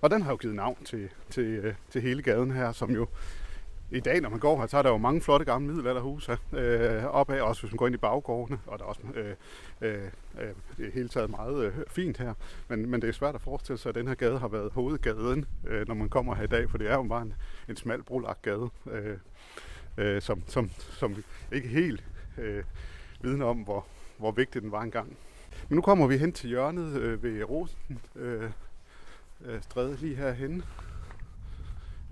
Og 0.01 0.11
den 0.11 0.23
har 0.23 0.31
jo 0.31 0.37
givet 0.37 0.57
navn 0.57 0.85
til, 0.85 1.09
til, 1.31 1.45
øh, 1.45 1.75
til 1.91 2.03
hele 2.03 2.23
gaden 2.23 2.51
her, 2.51 2.73
som 2.73 2.91
jo 2.91 3.09
i 3.91 4.01
dag, 4.01 4.21
når 4.21 4.29
man 4.29 4.39
går 4.39 4.61
her, 4.61 4.67
så 4.67 4.79
er 4.79 4.83
der 4.83 4.91
jo 4.91 4.97
mange 4.97 5.21
flotte 5.21 5.45
gamle 5.45 5.69
middelalderhuse 5.69 6.39
øh, 6.53 7.05
opad, 7.05 7.41
også 7.41 7.63
hvis 7.63 7.73
man 7.73 7.77
går 7.77 7.87
ind 7.87 7.95
i 7.95 7.99
baggårdene, 7.99 8.59
og 8.67 8.79
der 8.79 8.85
er 8.85 8.89
også 8.89 9.01
øh, 9.15 9.35
øh, 9.81 10.05
øh, 10.41 10.49
det 10.77 10.87
er 10.87 10.93
hele 10.95 11.09
taget 11.09 11.31
meget 11.31 11.65
øh, 11.65 11.73
fint 11.89 12.19
her. 12.19 12.35
Men, 12.69 12.91
men 12.91 13.03
det 13.03 13.09
er 13.09 13.13
svært 13.13 13.35
at 13.35 13.41
forestille 13.41 13.79
sig, 13.79 13.89
at 13.89 13.95
den 13.95 14.09
her 14.09 14.15
gade 14.15 14.39
har 14.39 14.49
været 14.49 14.73
hovedgaden, 14.73 15.47
øh, 15.67 15.89
når 15.89 15.95
man 15.95 16.09
kommer 16.09 16.35
her 16.35 16.45
i 16.45 16.47
dag, 16.47 16.71
for 16.71 16.79
det 16.79 16.91
er 16.91 16.95
jo 16.95 17.03
bare 17.03 17.23
en, 17.23 17.35
en 17.69 17.77
smal 17.77 18.03
brolagt 18.03 18.43
gade, 18.43 18.71
øh, 18.91 19.17
øh, 19.97 20.23
som, 20.23 20.43
som, 20.47 20.71
som 20.79 21.25
ikke 21.53 21.69
helt 21.69 22.05
øh, 22.39 22.65
vidne 23.23 23.45
om, 23.45 23.57
hvor, 23.57 23.87
hvor 24.19 24.31
vigtig 24.31 24.63
den 24.63 24.73
var 24.73 24.83
engang. 24.83 25.17
Men 25.69 25.77
nu 25.77 25.83
kommer 25.83 26.07
vi 26.07 26.17
hen 26.17 26.33
til 26.33 26.49
hjørnet 26.49 26.97
øh, 26.97 27.23
ved 27.23 27.45
Rosen 27.45 28.01
øh, 28.17 28.51
øh, 29.45 29.63
stræde 29.63 29.97
lige 29.97 30.17
herhen. 30.17 30.65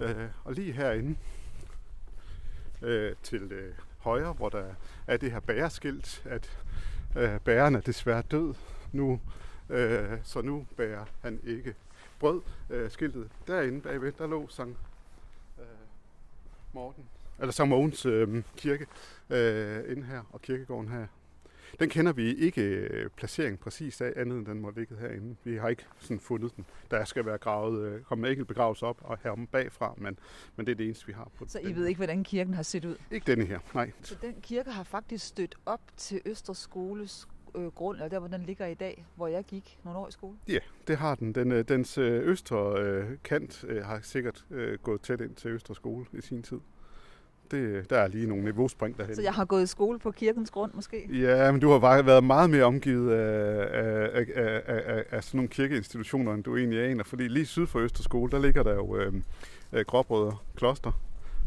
Øh, 0.01 0.29
og 0.45 0.53
lige 0.53 0.73
herinde, 0.73 1.17
øh, 2.83 3.15
til 3.23 3.53
øh, 3.53 3.75
højre, 3.99 4.33
hvor 4.33 4.49
der 4.49 4.65
er 5.07 5.17
det 5.17 5.33
her 5.33 5.41
bæreskilt, 5.41 6.23
at 6.25 6.59
øh, 7.17 7.41
bæren 7.41 7.75
er 7.75 7.81
desværre 7.81 8.23
død 8.23 8.55
nu, 8.93 9.21
øh, 9.69 10.19
så 10.23 10.43
nu 10.43 10.67
bærer 10.77 11.05
han 11.23 11.41
ikke 11.45 11.75
brød. 12.19 12.43
Øh, 12.71 12.91
skiltet 12.91 13.31
derinde 13.47 13.81
bagved, 13.81 14.13
der 14.13 14.27
lå 14.27 14.49
sang 14.49 14.77
øh, 15.59 15.65
Morten, 16.73 17.05
eller 17.41 17.53
Sankt 17.53 17.69
Mogens 17.69 18.07
øh, 18.07 18.43
kirke 18.57 18.87
øh, 19.31 19.91
inde 19.91 20.03
her, 20.03 20.23
og 20.33 20.43
kirkegården 20.43 20.89
her 20.89 21.07
den 21.81 21.89
kender 21.89 22.13
vi 22.13 22.35
ikke 22.35 22.63
øh, 22.63 23.11
placering 23.11 23.59
præcis 23.59 24.01
af, 24.01 24.13
andet 24.17 24.39
end 24.39 24.47
den 24.47 24.61
må 24.61 24.71
ligge 24.77 24.97
herinde. 25.01 25.37
Vi 25.45 25.57
har 25.57 25.69
ikke 25.69 25.87
sådan 25.99 26.21
fundet 26.21 26.57
den. 26.57 26.65
Der 26.91 27.05
skal 27.05 27.27
være 27.27 27.39
gravet, 27.39 27.83
øh, 27.83 28.03
kommer 28.03 28.29
ikke 28.29 28.45
begravelse 28.45 28.87
op 28.87 28.97
og 29.01 29.19
herom 29.23 29.47
bagfra, 29.47 29.95
men, 29.97 30.19
men 30.57 30.67
det 30.67 30.73
er 30.73 30.77
det 30.77 30.87
eneste, 30.87 31.07
vi 31.07 31.13
har 31.13 31.31
på 31.39 31.45
Så 31.49 31.61
I 31.63 31.75
ved 31.75 31.87
ikke, 31.87 31.99
hvordan 31.99 32.25
kirken 32.25 32.55
har 32.55 32.63
set 32.63 32.85
ud? 32.85 32.97
Ikke 33.11 33.27
denne 33.27 33.45
her, 33.45 33.59
nej. 33.75 33.93
Så 34.03 34.17
den 34.23 34.35
kirke 34.43 34.71
har 34.71 34.83
faktisk 34.83 35.27
stødt 35.27 35.55
op 35.67 35.81
til 35.97 36.21
Østerskoles 36.25 37.29
øh, 37.55 37.67
grund, 37.67 37.97
eller 37.97 38.09
der, 38.09 38.19
hvor 38.19 38.29
den 38.29 38.43
ligger 38.43 38.67
i 38.67 38.75
dag, 38.75 39.07
hvor 39.17 39.27
jeg 39.27 39.45
gik 39.45 39.79
nogle 39.85 39.99
år 39.99 40.09
i 40.09 40.13
skole? 40.13 40.37
Ja, 40.49 40.59
det 40.87 40.97
har 40.97 41.15
den. 41.15 41.35
den 41.35 41.53
øh, 41.53 41.65
dens 41.69 41.99
øh, 41.99 42.29
østre 42.29 42.81
øh, 42.83 43.19
kant 43.25 43.65
øh, 43.69 43.85
har 43.85 44.01
sikkert 44.03 44.45
øh, 44.51 44.79
gået 44.79 45.01
tæt 45.01 45.21
ind 45.21 45.35
til 45.35 45.51
Østerskole 45.51 46.07
i 46.13 46.21
sin 46.21 46.43
tid 46.43 46.59
det, 47.51 47.91
der 47.91 47.99
er 47.99 48.09
lige 48.09 48.27
nogle 48.27 48.45
niveauspring 48.45 48.99
derhen. 48.99 49.15
Så 49.15 49.23
jeg 49.23 49.33
har 49.33 49.45
gået 49.45 49.63
i 49.63 49.67
skole 49.67 49.99
på 49.99 50.11
kirkens 50.11 50.51
grund 50.51 50.73
måske? 50.75 51.09
Ja, 51.13 51.53
men 51.53 51.61
du 51.61 51.71
har 51.71 52.03
været 52.03 52.25
meget 52.25 52.51
mere 52.51 52.65
omgivet 52.65 53.13
af, 53.13 53.69
af, 54.15 54.27
af, 54.35 54.63
af, 54.67 55.05
af 55.11 55.25
sådan 55.25 55.39
nogle 55.39 55.49
kirkeinstitutioner, 55.49 56.35
end 56.35 56.45
du 56.45 56.57
egentlig 56.57 56.85
aner. 56.85 57.05
Fordi 57.05 57.29
lige 57.29 57.47
syd 57.47 57.67
for 57.67 57.79
Østerskole, 57.79 58.31
der 58.31 58.39
ligger 58.39 58.63
der 58.63 58.75
jo 58.75 58.97
øh, 58.97 59.15
øh 59.73 59.85
Gråbrødre 59.85 60.37
Kloster, 60.57 61.01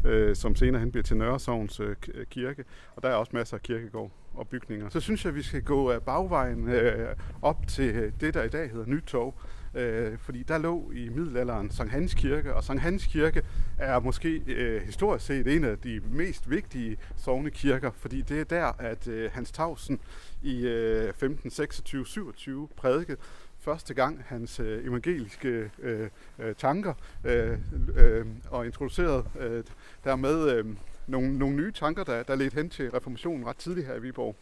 øh, 0.04 0.36
som 0.36 0.54
senere 0.54 0.80
hen 0.80 0.90
bliver 0.90 1.04
til 1.04 1.16
Nørresovns 1.16 1.80
øh, 1.80 1.96
kirke. 2.30 2.64
Og 2.96 3.02
der 3.02 3.08
er 3.08 3.14
også 3.14 3.30
masser 3.34 3.56
af 3.56 3.62
kirkegård 3.62 4.10
og 4.34 4.48
bygninger. 4.48 4.88
Så 4.88 5.00
synes 5.00 5.24
jeg, 5.24 5.30
at 5.30 5.36
vi 5.36 5.42
skal 5.42 5.62
gå 5.62 5.90
af 5.90 6.02
bagvejen 6.02 6.68
øh, 6.68 7.08
op 7.42 7.66
til 7.68 8.12
det, 8.20 8.34
der 8.34 8.42
i 8.42 8.48
dag 8.48 8.70
hedder 8.70 8.86
Nytog. 8.86 9.34
Øh, 9.74 10.18
fordi 10.18 10.42
der 10.42 10.58
lå 10.58 10.90
i 10.90 11.08
middelalderen 11.08 11.70
Sankt 11.70 11.92
Hans 11.92 12.14
Kirke, 12.14 12.54
og 12.54 12.64
Sankt 12.64 12.82
Hans 12.82 13.06
Kirke 13.06 13.42
er 13.78 14.00
måske 14.00 14.42
øh, 14.46 14.82
historisk 14.82 15.26
set 15.26 15.56
en 15.56 15.64
af 15.64 15.78
de 15.78 16.00
mest 16.10 16.50
vigtige 16.50 16.96
sognekirker, 17.16 17.90
fordi 17.90 18.22
det 18.22 18.40
er 18.40 18.44
der, 18.44 18.72
at 18.78 19.08
øh, 19.08 19.30
Hans 19.32 19.52
Tausen 19.52 20.00
i 20.42 20.66
øh, 20.66 21.12
1526-27 21.22 22.50
prædikede 22.76 23.18
første 23.58 23.94
gang 23.94 24.22
hans 24.26 24.60
øh, 24.60 24.84
evangeliske 24.86 25.70
øh, 25.78 26.08
øh, 26.38 26.54
tanker 26.54 26.94
øh, 27.24 27.58
øh, 27.96 28.26
og 28.50 28.66
introducerede 28.66 29.24
øh, 29.40 29.64
dermed 30.04 30.50
øh, 30.50 30.66
nogle, 31.06 31.38
nogle 31.38 31.56
nye 31.56 31.72
tanker, 31.72 32.04
der, 32.04 32.22
der 32.22 32.34
ledte 32.34 32.54
hen 32.54 32.70
til 32.70 32.90
reformationen 32.90 33.46
ret 33.46 33.56
tidligt 33.56 33.86
her 33.86 33.94
i 33.94 34.00
Viborg 34.00 34.36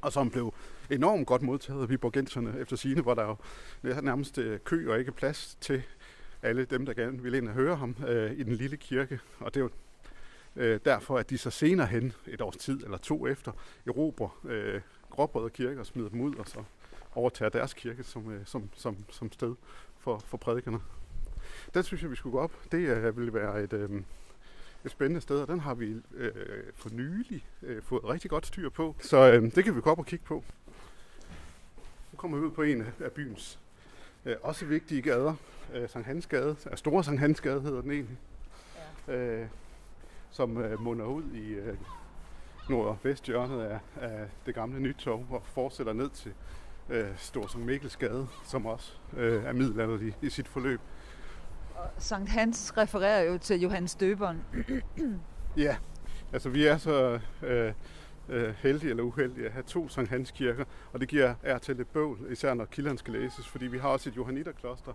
og 0.00 0.12
som 0.12 0.30
blev 0.30 0.54
enormt 0.90 1.26
godt 1.26 1.42
modtaget 1.42 1.82
af 1.82 1.88
Viborgenserne 1.88 2.58
efter 2.58 2.76
sine, 2.76 3.00
hvor 3.02 3.14
der 3.14 3.24
jo 3.24 3.36
nærmest 4.02 4.38
øh, 4.38 4.60
kø 4.64 4.90
og 4.90 4.98
ikke 4.98 5.12
plads 5.12 5.58
til 5.60 5.82
alle 6.42 6.64
dem, 6.64 6.86
der 6.86 6.94
gerne 6.94 7.22
ville 7.22 7.38
ind 7.38 7.48
og 7.48 7.54
høre 7.54 7.76
ham 7.76 7.96
øh, 8.08 8.32
i 8.32 8.42
den 8.42 8.52
lille 8.52 8.76
kirke. 8.76 9.20
Og 9.38 9.54
det 9.54 9.60
er 9.60 9.64
jo 9.64 9.70
øh, 10.56 10.80
derfor, 10.84 11.18
at 11.18 11.30
de 11.30 11.38
så 11.38 11.50
senere 11.50 11.86
hen, 11.86 12.12
et 12.26 12.40
års 12.40 12.56
tid 12.56 12.84
eller 12.84 12.98
to 12.98 13.26
efter, 13.26 13.52
erobrer 13.86 14.40
øh, 14.44 14.80
Gråbrød 15.10 15.50
Kirke 15.50 15.80
og 15.80 15.86
smider 15.86 16.08
dem 16.08 16.20
ud, 16.20 16.34
og 16.34 16.48
så 16.48 16.62
overtager 17.14 17.48
deres 17.48 17.74
kirke 17.74 18.02
som, 18.02 18.32
øh, 18.32 18.40
som, 18.46 18.68
som, 18.74 18.96
som 19.10 19.32
sted 19.32 19.54
for, 19.98 20.18
for 20.18 20.36
prædikerne. 20.36 20.78
Den 21.74 21.82
synes 21.82 22.02
jeg, 22.02 22.10
vi 22.10 22.16
skulle 22.16 22.32
gå 22.32 22.38
op. 22.38 22.52
Det 22.72 22.78
øh, 22.78 23.16
ville 23.16 23.34
være 23.34 23.62
et, 23.62 23.72
øh, 23.72 23.90
et 24.84 24.90
spændende 24.90 25.20
sted, 25.20 25.40
og 25.40 25.48
den 25.48 25.60
har 25.60 25.74
vi 25.74 25.96
øh, 26.14 26.32
for 26.74 26.90
nylig 26.90 27.44
øh, 27.62 27.82
fået 27.82 28.04
rigtig 28.04 28.30
godt 28.30 28.46
styr 28.46 28.68
på. 28.68 28.96
Så 29.00 29.32
øh, 29.32 29.54
det 29.54 29.64
kan 29.64 29.76
vi 29.76 29.80
gå 29.80 29.90
op 29.90 29.98
og 29.98 30.06
kigge 30.06 30.24
på. 30.24 30.44
Kommer 32.20 32.38
vi 32.38 32.44
ud 32.44 32.50
på 32.50 32.62
en 32.62 32.86
af 33.04 33.12
byens 33.12 33.58
øh, 34.24 34.36
også 34.42 34.64
vigtige 34.64 35.02
gader. 35.02 35.34
Øh, 35.74 35.88
Sankt 35.88 36.06
Hans 36.06 36.26
Gade, 36.26 36.56
øh, 36.70 36.76
Store 36.76 37.04
Sankt 37.04 37.20
Hans 37.20 37.40
Gade 37.40 37.60
hedder 37.60 37.80
den 37.80 37.90
egentlig. 37.90 38.18
Ja. 39.08 39.14
Øh, 39.14 39.46
som 40.30 40.58
øh, 40.58 40.80
munder 40.80 41.06
ud 41.06 41.22
i 41.34 41.48
øh, 41.48 41.76
nord- 42.68 42.86
og 42.86 42.98
vesthjørnet 43.02 43.62
af, 43.62 43.78
af 44.00 44.28
det 44.46 44.54
gamle 44.54 44.80
Nytorv 44.80 45.26
og 45.30 45.42
fortsætter 45.44 45.92
ned 45.92 46.10
til 46.10 46.32
øh, 46.88 47.08
Stor 47.16 47.46
Sankt 47.46 47.66
Mikkels 47.66 47.96
Gade, 47.96 48.28
som 48.44 48.66
også 48.66 48.92
øh, 49.16 49.44
er 49.44 49.52
middelalderlig 49.52 50.16
i 50.22 50.30
sit 50.30 50.48
forløb. 50.48 50.80
Sankt 51.98 52.30
Hans 52.30 52.76
refererer 52.76 53.22
jo 53.22 53.38
til 53.38 53.60
Johannes 53.60 53.94
Døberen. 53.94 54.44
ja, 55.56 55.76
altså 56.32 56.48
vi 56.48 56.66
er 56.66 56.76
så 56.76 57.20
øh, 57.42 57.72
øh, 58.30 58.54
heldige 58.58 58.90
eller 58.90 59.02
uheldige 59.02 59.46
at 59.46 59.52
have 59.52 59.62
to 59.62 59.88
Sankt 59.88 60.10
Hans 60.10 60.30
kirker, 60.30 60.64
og 60.92 61.00
det 61.00 61.08
giver 61.08 61.34
er 61.42 61.58
til 61.58 61.76
lidt 61.76 61.92
bøvl, 61.92 62.18
især 62.32 62.54
når 62.54 62.64
kilderne 62.64 62.98
skal 62.98 63.12
læses, 63.14 63.48
fordi 63.48 63.66
vi 63.66 63.78
har 63.78 63.88
også 63.88 64.08
et 64.08 64.16
Johanniterkloster, 64.16 64.92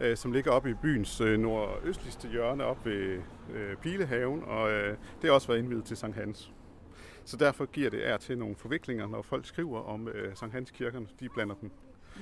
øh, 0.00 0.16
som 0.16 0.32
ligger 0.32 0.50
oppe 0.50 0.70
i 0.70 0.74
byens 0.74 1.20
øh, 1.20 1.38
nordøstligste 1.38 2.28
hjørne, 2.28 2.64
op 2.64 2.86
ved 2.86 3.20
øh, 3.54 3.76
Pilehaven, 3.76 4.42
og 4.44 4.70
øh, 4.70 4.96
det 5.22 5.24
har 5.24 5.32
også 5.32 5.48
været 5.48 5.58
indvidet 5.58 5.84
til 5.84 5.96
Sankt 5.96 6.16
Hans. 6.16 6.52
Så 7.24 7.36
derfor 7.36 7.66
giver 7.66 7.90
det 7.90 8.08
er 8.08 8.16
til 8.16 8.38
nogle 8.38 8.56
forviklinger, 8.56 9.08
når 9.08 9.22
folk 9.22 9.46
skriver 9.46 9.80
om 9.80 10.08
øh, 10.08 10.36
Sankt 10.36 10.54
Hans 10.54 10.70
kirkerne, 10.70 11.06
de 11.20 11.28
blander 11.28 11.54
dem 11.54 11.70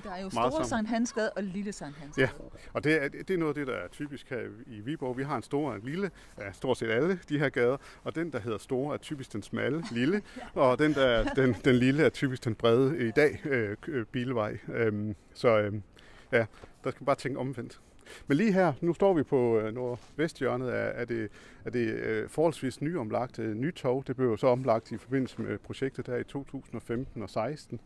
der 0.04 0.10
er 0.10 0.22
jo 0.22 0.30
store 0.30 0.64
Sankt 0.64 0.90
Hansgade 0.90 1.30
og 1.36 1.42
lille 1.42 1.72
Sankt 1.72 1.98
Hansgade. 1.98 2.28
Ja, 2.38 2.44
og 2.72 2.84
det 2.84 3.02
er, 3.02 3.08
det 3.08 3.30
er 3.30 3.38
noget 3.38 3.50
af 3.50 3.54
det, 3.54 3.66
der 3.66 3.72
er 3.72 3.88
typisk 3.88 4.30
her 4.30 4.40
i 4.66 4.80
Viborg. 4.80 5.18
Vi 5.18 5.22
har 5.22 5.36
en 5.36 5.42
stor 5.42 5.70
og 5.70 5.76
en 5.76 5.82
lille, 5.82 6.10
ja, 6.38 6.52
stort 6.52 6.78
set 6.78 6.90
alle 6.90 7.20
de 7.28 7.38
her 7.38 7.48
gader, 7.48 7.76
og 8.04 8.14
den, 8.14 8.32
der 8.32 8.40
hedder 8.40 8.58
store, 8.58 8.94
er 8.94 8.98
typisk 8.98 9.32
den 9.32 9.42
smalle, 9.42 9.84
lille, 9.98 10.22
og 10.54 10.78
den, 10.78 10.94
der 10.94 11.06
er, 11.06 11.34
den, 11.34 11.56
den 11.64 11.74
lille, 11.74 12.02
er 12.02 12.08
typisk 12.08 12.44
den 12.44 12.54
brede 12.54 13.08
i 13.08 13.10
dag, 13.10 13.40
øh, 13.44 13.76
bilvej. 14.06 14.58
Øhm, 14.68 15.16
så 15.34 15.58
øh, 15.58 15.72
ja, 16.32 16.46
der 16.84 16.90
skal 16.90 17.06
bare 17.06 17.16
tænke 17.16 17.38
omvendt. 17.38 17.80
Men 18.26 18.36
lige 18.36 18.52
her, 18.52 18.72
nu 18.80 18.94
står 18.94 19.14
vi 19.14 19.22
på 19.22 19.58
øh, 19.58 19.74
nordvesthjørnet 19.74 20.68
af, 20.68 21.00
af 21.00 21.06
det, 21.06 21.28
af 21.64 21.72
det 21.72 21.88
øh, 21.88 22.28
forholdsvis 22.28 22.80
nyomlagte 22.80 23.42
Nytog. 23.42 24.04
Det 24.06 24.16
blev 24.16 24.28
jo 24.28 24.36
så 24.36 24.46
omlagt 24.46 24.92
i 24.92 24.96
forbindelse 24.96 25.42
med 25.42 25.58
projektet 25.58 26.06
der 26.06 26.16
i 26.16 26.24
2015 26.24 27.22
og 27.22 27.30
16. 27.30 27.80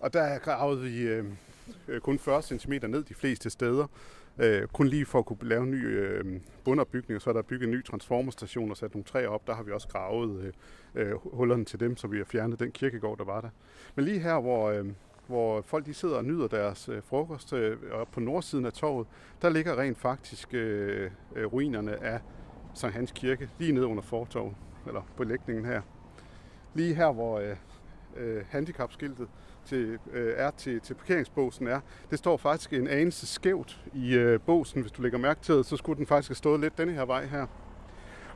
Og 0.00 0.12
der 0.12 0.38
gravede 0.38 0.82
vi 0.82 1.02
øh, 1.02 1.24
øh 1.88 2.00
kun 2.00 2.18
40 2.18 2.42
cm 2.42 2.72
ned 2.72 3.04
de 3.04 3.14
fleste 3.14 3.50
steder. 3.50 3.86
Øh, 4.38 4.68
kun 4.68 4.88
lige 4.88 5.06
for 5.06 5.18
at 5.18 5.26
kunne 5.26 5.38
lave 5.42 5.62
en 5.62 5.70
ny 5.70 5.86
øh, 5.86 6.40
bundopbygning, 6.64 7.22
så 7.22 7.30
er 7.30 7.34
der 7.34 7.42
bygget 7.42 7.66
en 7.66 7.72
ny 7.72 7.84
transformerstation 7.84 8.70
og 8.70 8.76
sat 8.76 8.94
nogle 8.94 9.04
træer 9.04 9.28
op. 9.28 9.46
Der 9.46 9.54
har 9.54 9.62
vi 9.62 9.72
også 9.72 9.88
gravet 9.88 10.40
øh, 10.40 10.52
øh, 10.94 11.14
hullerne 11.32 11.64
til 11.64 11.80
dem, 11.80 11.96
så 11.96 12.06
vi 12.06 12.18
har 12.18 12.24
fjernet 12.24 12.60
den 12.60 12.72
kirkegård, 12.72 13.18
der 13.18 13.24
var 13.24 13.40
der. 13.40 13.48
Men 13.94 14.04
lige 14.04 14.18
her, 14.18 14.40
hvor, 14.40 14.70
øh, 14.70 14.86
hvor 15.26 15.62
folk 15.62 15.86
de 15.86 15.94
sidder 15.94 16.16
og 16.16 16.24
nyder 16.24 16.48
deres 16.48 16.88
øh, 16.88 17.02
frokost 17.02 17.52
øh, 17.52 17.76
og 17.90 18.08
på 18.08 18.20
nordsiden 18.20 18.66
af 18.66 18.72
torvet, 18.72 19.06
der 19.42 19.48
ligger 19.48 19.78
rent 19.78 19.98
faktisk 19.98 20.54
øh, 20.54 21.10
øh, 21.36 21.52
ruinerne 21.52 22.04
af 22.04 22.20
Sankt 22.74 22.96
Hans 22.96 23.12
Kirke, 23.12 23.50
lige 23.58 23.72
nede 23.72 23.86
under 23.86 24.02
fortorvet, 24.02 24.54
eller 24.86 25.02
på 25.16 25.24
lægningen 25.24 25.64
her. 25.64 25.82
Lige 26.74 26.94
her, 26.94 27.12
hvor 27.12 27.38
øh, 27.38 27.56
øh, 28.16 28.44
handicapskiltet 28.48 29.28
til, 29.66 29.98
øh, 30.12 30.32
er 30.36 30.50
til, 30.50 30.80
til 30.80 30.94
parkeringsbåsen 30.94 31.66
er. 31.66 31.80
Det 32.10 32.18
står 32.18 32.36
faktisk 32.36 32.72
en 32.72 32.88
anelse 32.88 33.26
skævt 33.26 33.80
i 33.94 34.14
øh, 34.14 34.40
båsen, 34.40 34.80
hvis 34.80 34.92
du 34.92 35.02
lægger 35.02 35.18
mærke 35.18 35.40
til 35.42 35.54
det, 35.54 35.66
så 35.66 35.76
skulle 35.76 35.98
den 35.98 36.06
faktisk 36.06 36.28
have 36.28 36.36
stået 36.36 36.60
lidt 36.60 36.78
denne 36.78 36.92
her 36.92 37.04
vej 37.04 37.24
her. 37.24 37.46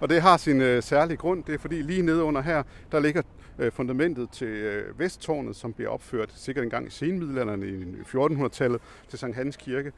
Og 0.01 0.09
det 0.09 0.23
har 0.23 0.37
sin 0.37 0.61
øh, 0.61 0.83
særlige 0.83 1.17
grund, 1.17 1.45
det 1.45 1.55
er 1.55 1.59
fordi 1.59 1.83
lige 1.83 2.03
nede 2.03 2.23
under 2.23 2.41
her, 2.41 2.63
der 2.93 3.01
ligger 3.01 3.23
øh, 3.59 3.73
fundamentet 3.73 4.31
til 4.31 4.49
øh, 4.49 4.99
Vesttårnet, 4.99 5.57
som 5.57 5.73
bliver 5.73 5.91
opført 5.91 6.33
sikkert 6.37 6.65
engang 6.65 6.87
i 6.87 6.91
senmiddelalderen 6.91 7.63
i 7.63 8.01
1400-tallet 8.01 8.81
til 9.09 9.19
Sankt 9.19 9.37
Hans 9.37 9.57
Kirke. 9.57 9.93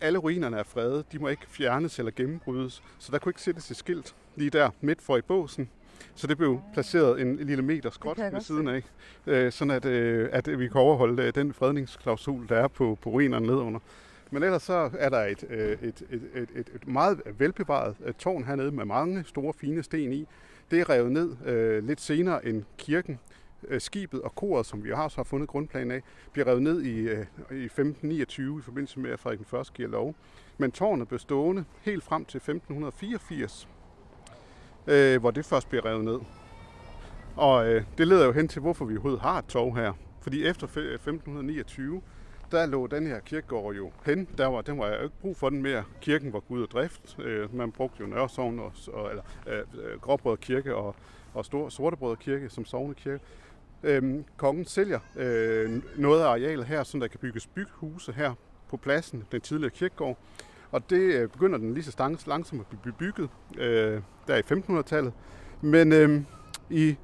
Alle 0.00 0.18
ruinerne 0.18 0.56
er 0.56 0.62
fredet, 0.62 1.12
de 1.12 1.18
må 1.18 1.28
ikke 1.28 1.46
fjernes 1.48 1.98
eller 1.98 2.12
gennembrydes, 2.16 2.82
så 2.98 3.12
der 3.12 3.18
kunne 3.18 3.30
ikke 3.30 3.42
sættes 3.42 3.70
et 3.70 3.76
skilt 3.76 4.14
lige 4.36 4.50
der 4.50 4.70
midt 4.80 5.02
for 5.02 5.16
i 5.16 5.22
båsen. 5.22 5.68
Så 6.14 6.26
det 6.26 6.36
blev 6.36 6.60
placeret 6.72 7.20
en 7.20 7.36
lille 7.36 7.62
meter 7.62 7.90
skråt 7.90 8.18
ved 8.18 8.40
siden 8.40 8.68
af, 8.68 8.82
øh, 9.26 9.52
sådan 9.52 9.70
at, 9.70 9.84
øh, 9.84 10.28
at 10.32 10.58
vi 10.58 10.68
kan 10.68 10.80
overholde 10.80 11.22
øh, 11.22 11.34
den 11.34 11.52
fredningsklausul, 11.52 12.48
der 12.48 12.56
er 12.56 12.68
på, 12.68 12.98
på 13.02 13.10
ruinerne 13.10 13.46
nedunder. 13.46 13.80
Men 14.30 14.42
ellers 14.42 14.62
så 14.62 14.90
er 14.98 15.08
der 15.08 15.20
et, 15.20 15.42
et, 15.42 15.78
et, 15.82 16.22
et, 16.34 16.48
et, 16.54 16.70
et 16.74 16.88
meget 16.88 17.22
velbevaret 17.38 17.96
tårn 18.18 18.44
hernede 18.44 18.70
med 18.70 18.84
mange 18.84 19.24
store 19.24 19.52
fine 19.52 19.82
sten 19.82 20.12
i. 20.12 20.26
Det 20.70 20.80
er 20.80 20.90
revet 20.90 21.12
ned 21.12 21.36
øh, 21.46 21.84
lidt 21.84 22.00
senere 22.00 22.46
end 22.46 22.62
kirken. 22.78 23.18
Skibet 23.78 24.22
og 24.22 24.34
koret, 24.34 24.66
som 24.66 24.84
vi 24.84 24.90
har 24.90 25.08
så 25.08 25.16
har 25.16 25.24
fundet 25.24 25.48
grundplanen 25.48 25.90
af, 25.90 26.02
bliver 26.32 26.46
revet 26.46 26.62
ned 26.62 26.82
i, 26.82 26.98
øh, 26.98 27.26
i 27.50 27.64
1529 27.64 28.58
i 28.58 28.62
forbindelse 28.62 29.00
med, 29.00 29.10
at 29.10 29.20
Frederik 29.20 29.46
første 29.46 29.72
giver 29.74 29.88
lov. 29.88 30.14
Men 30.58 30.72
tårnet 30.72 31.08
blev 31.08 31.18
stående 31.18 31.64
helt 31.82 32.04
frem 32.04 32.24
til 32.24 32.38
1584, 32.38 33.68
øh, 34.86 35.20
hvor 35.20 35.30
det 35.30 35.46
først 35.46 35.68
bliver 35.68 35.84
revet 35.84 36.04
ned. 36.04 36.18
Og 37.36 37.68
øh, 37.68 37.84
det 37.98 38.08
leder 38.08 38.26
jo 38.26 38.32
hen 38.32 38.48
til, 38.48 38.60
hvorfor 38.60 38.84
vi 38.84 38.94
overhovedet 38.94 39.20
har 39.20 39.38
et 39.38 39.44
tog 39.44 39.76
her. 39.76 39.92
Fordi 40.20 40.46
efter 40.46 40.66
1529, 40.66 42.02
der 42.50 42.66
lå 42.66 42.86
den 42.86 43.06
her 43.06 43.20
kirkegård 43.20 43.74
jo 43.74 43.90
hen. 44.06 44.28
Der 44.38 44.46
var, 44.46 44.60
den 44.60 44.78
var 44.78 44.88
jo 44.88 45.02
ikke 45.02 45.16
brug 45.20 45.36
for 45.36 45.50
den 45.50 45.62
mere. 45.62 45.84
Kirken 46.00 46.32
var 46.32 46.40
gud 46.40 46.62
og 46.62 46.70
drift. 46.70 47.18
Øh, 47.18 47.56
man 47.56 47.72
brugte 47.72 47.96
jo 48.00 48.06
Nørresovn 48.06 48.58
og, 48.58 48.72
og 48.92 49.10
eller, 49.10 49.22
øh, 49.46 49.58
øh 49.58 50.00
Gråbrød 50.00 50.36
Kirke 50.36 50.74
og, 50.74 50.94
og 51.34 51.44
Stor, 51.44 51.68
Sortebrød 51.68 52.16
Kirke 52.16 52.48
som 52.48 52.64
sovnekirke. 52.64 53.24
Øhm, 53.82 54.24
kongen 54.36 54.64
sælger 54.64 55.00
øh, 55.16 55.82
noget 55.96 56.22
af 56.22 56.26
arealet 56.26 56.66
her, 56.66 56.82
så 56.82 56.98
der 56.98 57.06
kan 57.06 57.20
bygges 57.20 57.46
byghuse 57.46 58.12
her 58.12 58.34
på 58.68 58.76
pladsen, 58.76 59.24
den 59.32 59.40
tidligere 59.40 59.70
kirkegård. 59.70 60.18
Og 60.74 60.90
det 60.90 61.14
øh, 61.14 61.28
begynder 61.28 61.58
den 61.58 61.74
lige 61.74 61.84
så 61.84 62.20
langsomt 62.26 62.66
at 62.72 62.80
blive 62.80 62.94
bygget 62.98 63.30
øh, 63.58 64.00
der 64.26 64.36
i 64.36 64.40
1500-tallet. 64.40 65.12
Men 65.60 65.92
øh, 65.92 66.20
i 66.70 66.96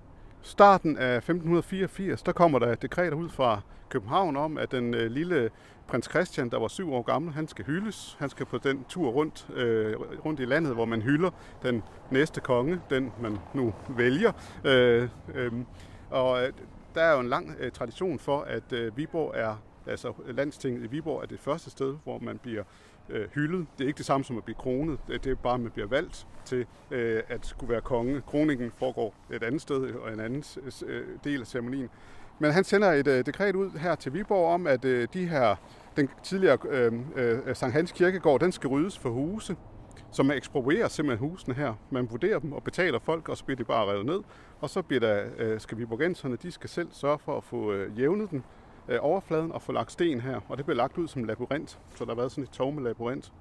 starten 0.42 0.96
af 0.96 1.16
1584, 1.16 2.22
der 2.22 2.32
kommer 2.32 2.58
der 2.58 2.72
et 2.72 2.82
dekret 2.82 3.12
ud 3.12 3.28
fra 3.28 3.60
København 3.88 4.36
om, 4.36 4.58
at 4.58 4.72
den 4.72 4.94
øh, 4.94 5.10
lille 5.10 5.50
prins 5.86 6.08
Christian, 6.10 6.50
der 6.50 6.58
var 6.58 6.68
syv 6.68 6.92
år 6.92 7.02
gammel, 7.02 7.32
han 7.32 7.48
skal 7.48 7.64
hyldes. 7.64 8.16
Han 8.18 8.30
skal 8.30 8.46
på 8.46 8.58
den 8.58 8.84
tur 8.88 9.10
rundt, 9.10 9.46
øh, 9.54 9.96
rundt 10.24 10.40
i 10.40 10.44
landet, 10.44 10.74
hvor 10.74 10.84
man 10.84 11.02
hylder 11.02 11.30
den 11.62 11.82
næste 12.10 12.40
konge, 12.40 12.80
den 12.90 13.12
man 13.22 13.38
nu 13.54 13.74
vælger. 13.88 14.32
Øh, 14.64 15.08
øh, 15.34 15.52
og 16.10 16.42
øh, 16.42 16.52
der 16.94 17.02
er 17.02 17.12
jo 17.12 17.20
en 17.20 17.28
lang 17.28 17.56
øh, 17.60 17.72
tradition 17.72 18.18
for, 18.18 18.40
at 18.40 18.72
øh, 18.72 18.96
Viborg 18.96 19.32
er, 19.36 19.62
altså 19.90 20.12
landstinget 20.26 20.84
i 20.84 20.86
Viborg 20.86 21.22
er 21.22 21.26
det 21.26 21.40
første 21.40 21.70
sted, 21.70 21.96
hvor 22.04 22.18
man 22.18 22.38
bliver 22.38 22.62
øh, 23.08 23.28
hyldet. 23.34 23.66
Det 23.78 23.84
er 23.84 23.88
ikke 23.88 23.98
det 23.98 24.06
samme 24.06 24.24
som 24.24 24.36
at 24.36 24.44
blive 24.44 24.56
kronet. 24.56 24.98
Det 25.08 25.26
er 25.26 25.34
bare, 25.34 25.54
at 25.54 25.60
man 25.60 25.70
bliver 25.70 25.88
valgt 25.88 26.26
til 26.44 26.66
øh, 26.90 27.22
at 27.28 27.46
skulle 27.46 27.72
være 27.72 27.80
konge. 27.80 28.20
Kroningen 28.20 28.72
foregår 28.76 29.14
et 29.32 29.42
andet 29.42 29.60
sted 29.60 29.94
og 29.94 30.12
en 30.12 30.20
anden 30.20 30.44
øh, 30.86 31.06
del 31.24 31.40
af 31.40 31.46
ceremonien. 31.46 31.88
Men 32.38 32.52
han 32.52 32.64
sender 32.64 32.92
et 32.92 33.06
øh, 33.06 33.26
dekret 33.26 33.54
ud 33.54 33.70
her 33.70 33.94
til 33.94 34.14
Viborg 34.14 34.54
om, 34.54 34.66
at 34.66 34.84
øh, 34.84 35.08
de 35.12 35.26
her, 35.26 35.56
den 35.96 36.08
tidligere 36.22 36.58
øh, 36.68 36.92
øh, 37.16 37.56
Sankt 37.56 37.74
Hans 37.74 37.92
Kirkegård, 37.92 38.40
den 38.40 38.52
skal 38.52 38.68
ryddes 38.68 38.98
for 38.98 39.10
huse. 39.10 39.56
Så 40.12 40.22
man 40.22 40.36
eksproprierer 40.36 40.88
simpelthen 40.88 41.28
husene 41.28 41.54
her. 41.54 41.74
Man 41.90 42.10
vurderer 42.10 42.38
dem 42.38 42.52
og 42.52 42.62
betaler 42.62 42.98
folk, 42.98 43.28
og 43.28 43.36
så 43.36 43.44
bliver 43.44 43.56
de 43.56 43.64
bare 43.64 43.92
revet 43.92 44.06
ned. 44.06 44.20
Og 44.60 44.70
så 44.70 44.82
bliver 44.82 45.00
der, 45.00 45.24
øh, 45.38 45.60
skal 45.60 45.78
viborgenserne, 45.78 46.36
de 46.36 46.50
skal 46.52 46.70
selv 46.70 46.88
sørge 46.92 47.18
for 47.18 47.36
at 47.36 47.44
få 47.44 47.72
øh, 47.72 47.98
jævnet 48.00 48.30
den 48.30 48.44
øh, 48.88 48.98
overfladen 49.00 49.52
og 49.52 49.62
få 49.62 49.72
lagt 49.72 49.92
sten 49.92 50.20
her. 50.20 50.40
Og 50.48 50.56
det 50.56 50.66
bliver 50.66 50.76
lagt 50.76 50.98
ud 50.98 51.08
som 51.08 51.24
labyrint, 51.24 51.78
så 51.96 52.04
der 52.04 52.10
har 52.10 52.14
været 52.14 52.32
sådan 52.32 52.44
et 52.44 52.50
tog 52.50 52.74
med 52.74 52.82
labyrint. 52.82 53.32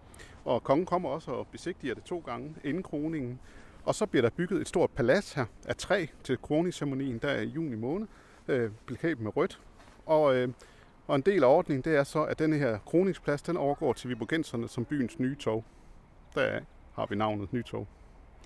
Og 0.46 0.64
kongen 0.64 0.86
kommer 0.86 1.10
også 1.10 1.32
og 1.32 1.48
besigtiger 1.48 1.96
det 1.96 2.04
to 2.04 2.24
gange 2.26 2.56
inden 2.64 2.84
kroningen. 2.84 3.40
Og 3.86 3.96
så 3.96 4.06
bliver 4.06 4.22
der 4.22 4.30
bygget 4.30 4.62
et 4.62 4.68
stort 4.68 4.90
palads 4.90 5.34
her 5.34 5.46
af 5.68 5.76
træ 5.76 6.06
til 6.24 6.42
kroningsceremonien, 6.42 7.18
der 7.18 7.28
er 7.28 7.42
i 7.42 7.48
juni 7.48 7.76
måned, 7.76 8.08
øh, 8.48 8.72
plakat 8.86 9.20
med 9.20 9.38
rødt. 9.38 9.60
Og, 10.06 10.36
øh, 10.36 10.50
og 11.08 11.16
en 11.16 11.22
del 11.22 11.44
af 11.44 11.48
ordningen, 11.48 11.84
det 11.84 11.96
er 11.96 12.04
så, 12.04 12.24
at 12.24 12.40
denne 12.40 12.58
her 12.58 12.80
kroningsplads, 12.86 13.42
den 13.42 13.58
overgår 13.58 13.94
til 13.94 14.10
Viborgenserne 14.10 14.68
som 14.68 14.86
byens 14.86 15.20
nye 15.20 15.36
tog. 15.36 15.64
Der 16.36 16.60
har 16.96 17.06
vi 17.10 17.16
navnet 17.16 17.54
Nytog. 17.54 17.88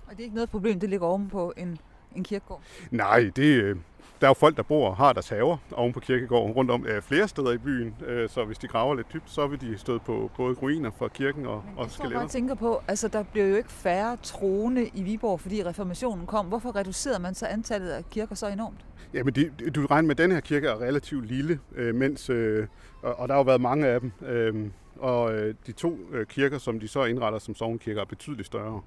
Og 0.06 0.10
det 0.10 0.18
er 0.18 0.24
ikke 0.24 0.34
noget 0.34 0.50
problem, 0.50 0.80
det 0.80 0.90
ligger 0.90 1.06
oven 1.06 1.28
på 1.28 1.52
en, 1.56 1.78
en 2.16 2.24
kirkegård? 2.24 2.62
Nej, 2.90 3.30
det, 3.36 3.62
øh, 3.62 3.76
der 4.20 4.26
er 4.26 4.30
jo 4.30 4.34
folk, 4.34 4.56
der 4.56 4.62
bor 4.62 4.88
og 4.88 4.96
har 4.96 5.12
deres 5.12 5.28
haver 5.28 5.56
oven 5.72 5.92
på 5.92 6.00
kirkegården 6.00 6.52
rundt 6.52 6.70
om 6.70 6.86
øh, 6.86 7.02
flere 7.02 7.28
steder 7.28 7.52
i 7.52 7.58
byen. 7.58 7.94
Øh, 8.06 8.28
så 8.28 8.44
hvis 8.44 8.58
de 8.58 8.68
graver 8.68 8.94
lidt 8.94 9.12
dybt, 9.12 9.30
så 9.30 9.46
vil 9.46 9.60
de 9.60 9.78
stå 9.78 9.98
på 9.98 10.30
både 10.36 10.54
ruiner 10.54 10.90
for 10.98 11.08
kirken 11.08 11.46
og, 11.46 11.64
og 11.76 11.90
skeletter. 11.90 12.20
Jeg 12.20 12.30
tænker 12.30 12.54
på, 12.54 12.82
altså 12.88 13.08
der 13.08 13.22
bliver 13.22 13.46
jo 13.46 13.56
ikke 13.56 13.72
færre 13.72 14.16
troende 14.22 14.90
i 14.94 15.02
Viborg, 15.02 15.40
fordi 15.40 15.64
reformationen 15.64 16.26
kom. 16.26 16.46
Hvorfor 16.46 16.76
reducerede 16.76 17.18
man 17.18 17.34
så 17.34 17.46
antallet 17.46 17.88
af 17.88 18.10
kirker 18.10 18.34
så 18.34 18.46
enormt? 18.46 18.86
Jamen, 19.14 19.34
de, 19.34 19.50
du 19.70 19.86
regner 19.86 20.06
med, 20.06 20.10
at 20.10 20.18
denne 20.18 20.34
her 20.34 20.40
kirke 20.40 20.68
er 20.68 20.80
relativt 20.80 21.26
lille, 21.26 21.60
øh, 21.74 21.94
mens, 21.94 22.30
øh, 22.30 22.66
og, 23.02 23.18
og 23.18 23.28
der 23.28 23.34
har 23.34 23.38
jo 23.38 23.44
været 23.44 23.60
mange 23.60 23.86
af 23.86 24.00
dem. 24.00 24.12
Øh, 24.26 24.70
og 24.98 25.34
øh, 25.34 25.54
de 25.66 25.72
to 25.72 25.98
øh, 26.12 26.26
kirker, 26.26 26.58
som 26.58 26.80
de 26.80 26.88
så 26.88 27.04
indretter 27.04 27.38
som 27.38 27.54
sovnkirker, 27.54 28.00
er 28.00 28.04
betydeligt 28.04 28.46
større. 28.46 28.80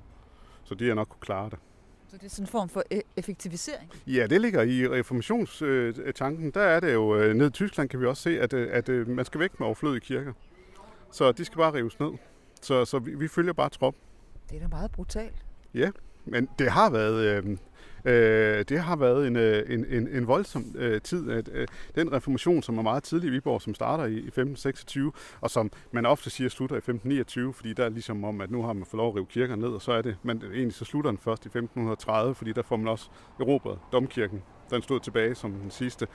Så 0.64 0.76
de 0.76 0.88
har 0.88 0.96
nok 0.96 1.08
kunne 1.08 1.22
klare 1.22 1.50
det. 1.50 1.60
Så 2.10 2.18
det 2.18 2.26
er 2.26 2.30
sådan 2.30 2.44
en 2.44 2.48
form 2.48 2.70
for 2.70 2.84
e- 2.94 3.02
effektivisering? 3.18 3.92
Ja, 4.08 4.28
det 4.28 4.42
ligger 4.42 4.62
i 4.62 4.88
reformationstanken. 4.88 6.52
Der 6.52 6.62
er 6.62 6.80
det 6.80 6.94
jo, 6.94 7.16
øh, 7.16 7.34
ned 7.36 7.48
i 7.48 7.52
Tyskland 7.52 7.90
kan 7.90 8.00
vi 8.02 8.06
også 8.06 8.24
se, 8.24 8.40
at, 8.42 8.54
øh, 8.54 8.70
at, 8.72 8.90
at 8.90 9.08
man 9.08 9.26
skal 9.26 9.40
væk 9.40 9.60
med 9.60 9.66
overflødige 9.68 10.00
kirker. 10.00 10.34
Så 11.12 11.32
de 11.32 11.46
skal 11.46 11.58
bare 11.58 11.74
rives 11.74 12.00
ned. 12.00 12.10
Så, 12.62 12.86
så 12.86 13.00
vi, 13.00 13.16
vi 13.16 13.28
følger 13.28 13.54
bare 13.54 13.70
trop. 13.70 13.96
Det 14.50 14.56
er 14.56 14.60
da 14.62 14.68
meget 14.68 14.92
brutalt. 14.92 15.46
Ja, 15.74 15.92
men 16.26 16.50
det 16.60 16.72
har 16.72 16.90
været, 16.90 17.44
øh, 17.44 17.58
Øh, 18.08 18.66
det 18.70 18.80
har 18.80 18.96
været 18.96 19.28
en, 19.28 19.36
øh, 19.36 19.74
en, 19.74 19.86
en, 19.90 20.08
en 20.08 20.28
voldsom 20.28 20.76
øh, 20.76 21.02
tid. 21.02 21.32
At, 21.32 21.50
øh, 21.54 21.68
den 21.96 22.14
reformation, 22.14 22.64
som 22.64 22.78
er 22.78 22.82
meget 22.82 23.04
tidlig 23.04 23.28
i 23.28 23.32
Viborg, 23.32 23.62
som 23.62 23.74
starter 23.74 24.04
i, 24.04 24.14
i 24.14 24.28
1526, 24.28 25.12
og 25.42 25.50
som 25.50 25.72
man 25.92 26.06
ofte 26.06 26.30
siger 26.30 26.50
slutter 26.50 26.76
i 26.76 26.78
1529, 26.78 27.54
fordi 27.54 27.74
der 27.74 27.86
er 27.86 27.90
ligesom 27.90 28.24
om, 28.24 28.42
at 28.42 28.52
nu 28.52 28.64
har 28.64 28.74
man 28.74 28.86
fået 28.86 28.98
lov 28.98 29.10
at 29.10 29.16
rive 29.16 29.26
kirker 29.26 29.56
ned, 29.56 29.68
og 29.68 29.82
så 29.82 29.92
er 29.92 30.02
det, 30.02 30.18
men 30.24 30.44
egentlig 30.54 30.74
så 30.74 30.86
slutter 30.86 31.12
den 31.12 31.18
først 31.18 31.46
i 31.46 31.48
1530, 31.48 32.36
fordi 32.36 32.54
der 32.54 32.62
får 32.62 32.76
man 32.76 32.88
også 32.88 33.10
erobret 33.40 33.80
domkirken. 33.92 34.44
Den 34.70 34.82
stod 34.82 35.00
tilbage 35.00 35.36
som 35.36 35.52
den 35.52 35.72
sidste 35.72 36.08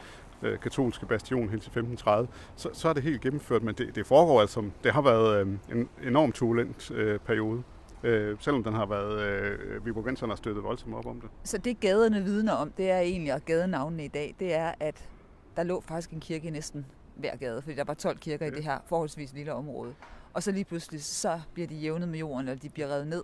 øh, 0.42 0.58
katolske 0.58 1.06
bastion 1.06 1.48
helt 1.48 1.62
til 1.62 1.70
1530. 1.70 2.28
Så, 2.56 2.68
så 2.72 2.88
er 2.88 2.92
det 2.92 3.02
helt 3.02 3.20
gennemført, 3.20 3.62
men 3.62 3.74
det, 3.74 3.94
det 3.94 4.06
foregår 4.06 4.40
altså, 4.40 4.70
det 4.84 4.92
har 4.92 5.02
været 5.02 5.40
øh, 5.40 5.52
en 5.72 5.88
enormt 6.06 6.34
turbulent 6.34 6.90
øh, 6.90 7.18
periode 7.18 7.62
øh, 8.02 8.36
selvom 8.40 8.64
den 8.64 8.74
har 8.74 8.86
været, 8.86 9.20
øh, 9.20 9.86
Viborgenserne 9.86 10.30
har 10.30 10.36
støttet 10.36 10.64
voldsomt 10.64 10.94
op 10.94 11.06
om 11.06 11.20
det. 11.20 11.30
Så 11.44 11.58
det 11.58 11.80
gaderne 11.80 12.24
vidner 12.24 12.52
om, 12.52 12.70
det 12.70 12.90
er 12.90 12.98
egentlig, 12.98 13.34
og 13.34 13.44
gadenavnene 13.44 14.04
i 14.04 14.08
dag, 14.08 14.34
det 14.38 14.54
er, 14.54 14.72
at 14.80 15.08
der 15.56 15.62
lå 15.62 15.80
faktisk 15.80 16.10
en 16.10 16.20
kirke 16.20 16.48
i 16.48 16.50
næsten 16.50 16.86
hver 17.16 17.36
gade, 17.36 17.62
fordi 17.62 17.76
der 17.76 17.84
var 17.84 17.94
12 17.94 18.18
kirker 18.18 18.46
ja. 18.46 18.52
i 18.52 18.54
det 18.54 18.64
her 18.64 18.78
forholdsvis 18.86 19.32
lille 19.32 19.52
område. 19.52 19.94
Og 20.34 20.42
så 20.42 20.52
lige 20.52 20.64
pludselig, 20.64 21.04
så 21.04 21.40
bliver 21.54 21.68
de 21.68 21.74
jævnet 21.74 22.08
med 22.08 22.18
jorden, 22.18 22.48
eller 22.48 22.60
de 22.60 22.68
bliver 22.68 22.88
revet 22.88 23.06
ned, 23.06 23.22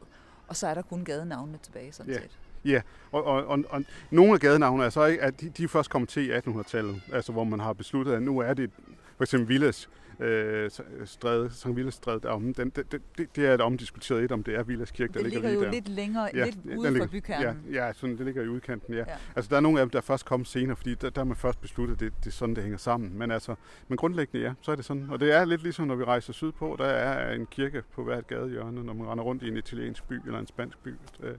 og 0.49 0.57
så 0.57 0.67
er 0.67 0.75
der 0.75 0.83
kun 0.83 1.05
gadenavnene 1.05 1.59
tilbage, 1.63 1.93
sådan 1.93 2.13
ja. 2.13 2.21
set. 2.21 2.39
Ja, 2.65 2.81
og, 3.13 3.25
og, 3.25 3.47
og, 3.47 3.59
og 3.69 3.85
nogle 4.11 4.35
af 4.35 4.41
gadenavnene 4.41 4.85
er 4.85 4.91
så 4.91 5.05
ikke, 5.05 5.23
at 5.23 5.41
de, 5.41 5.49
de 5.49 5.65
er 5.65 5.69
først 5.69 5.91
kommet 5.91 6.09
til 6.09 6.31
i 6.31 6.33
1800-tallet, 6.33 7.03
altså 7.13 7.33
hvor 7.33 7.45
man 7.45 7.61
har 7.61 7.73
besluttet, 7.73 8.13
at 8.13 8.23
nu 8.23 8.39
er 8.39 8.55
det 8.55 8.71
for 9.17 9.25
eksempel 9.25 9.49
Villas 9.49 9.89
øh, 10.21 10.71
stræde, 11.05 11.51
Sankt 11.51 11.77
Villas 11.77 11.95
stræde 11.95 12.21
derom, 12.21 12.55
den, 12.55 12.71
det, 12.71 12.93
det, 12.93 13.37
det 13.37 13.47
er 13.47 13.55
et 13.55 13.61
omdiskuteret 13.61 14.25
et, 14.25 14.33
om 14.33 14.43
det 14.43 14.55
er 14.55 14.63
Villas 14.63 14.91
kirke, 14.91 15.13
der 15.13 15.23
det 15.23 15.33
ligger, 15.33 15.41
ligger 15.41 15.51
lige 15.51 15.61
jo 15.61 15.65
der. 15.65 15.73
lidt 15.73 15.89
længere, 15.89 16.31
ja, 16.35 16.45
lidt 16.45 16.79
ude 16.79 16.99
for 16.99 17.07
bykernen. 17.07 17.61
Ja, 17.73 17.87
ja 17.87 17.93
sådan, 17.93 18.17
det 18.17 18.27
ligger 18.27 18.43
i 18.43 18.49
udkanten, 18.49 18.95
ja. 18.95 18.99
ja. 18.99 19.05
Altså, 19.37 19.49
der 19.49 19.57
er 19.57 19.61
nogle 19.61 19.81
af 19.81 19.87
dem, 19.87 19.91
der 19.91 20.01
først 20.01 20.25
kommer 20.25 20.45
senere, 20.45 20.77
fordi 20.77 20.95
der, 20.95 21.11
der 21.11 21.21
er 21.21 21.25
man 21.25 21.37
først 21.37 21.61
besluttet, 21.61 21.95
at 21.95 22.01
det, 22.01 22.13
det 22.25 22.27
er 22.27 22.35
sådan, 22.35 22.55
det 22.55 22.63
hænger 22.63 22.79
sammen. 22.79 23.19
Men 23.19 23.31
altså, 23.31 23.55
men 23.89 23.97
grundlæggende, 23.97 24.47
ja, 24.47 24.53
så 24.61 24.73
er 24.73 24.77
det 24.77 24.85
sådan. 24.85 25.07
Og 25.11 25.21
det 25.21 25.33
er 25.33 25.45
lidt 25.45 25.63
ligesom, 25.63 25.87
når 25.87 25.95
vi 25.95 26.05
rejser 26.05 26.33
sydpå, 26.33 26.77
der 26.79 26.85
er 26.87 27.35
en 27.35 27.47
kirke 27.47 27.83
på 27.95 28.05
hvert 28.05 28.27
gadehjørne, 28.27 28.85
når 28.85 28.93
man 28.93 29.07
render 29.07 29.25
rundt 29.25 29.43
i 29.43 29.49
en 29.49 29.57
italiensk 29.57 30.09
by 30.09 30.21
eller 30.27 30.39
en 30.39 30.47
spansk 30.47 30.79
by. 30.79 30.95
Det, 31.21 31.37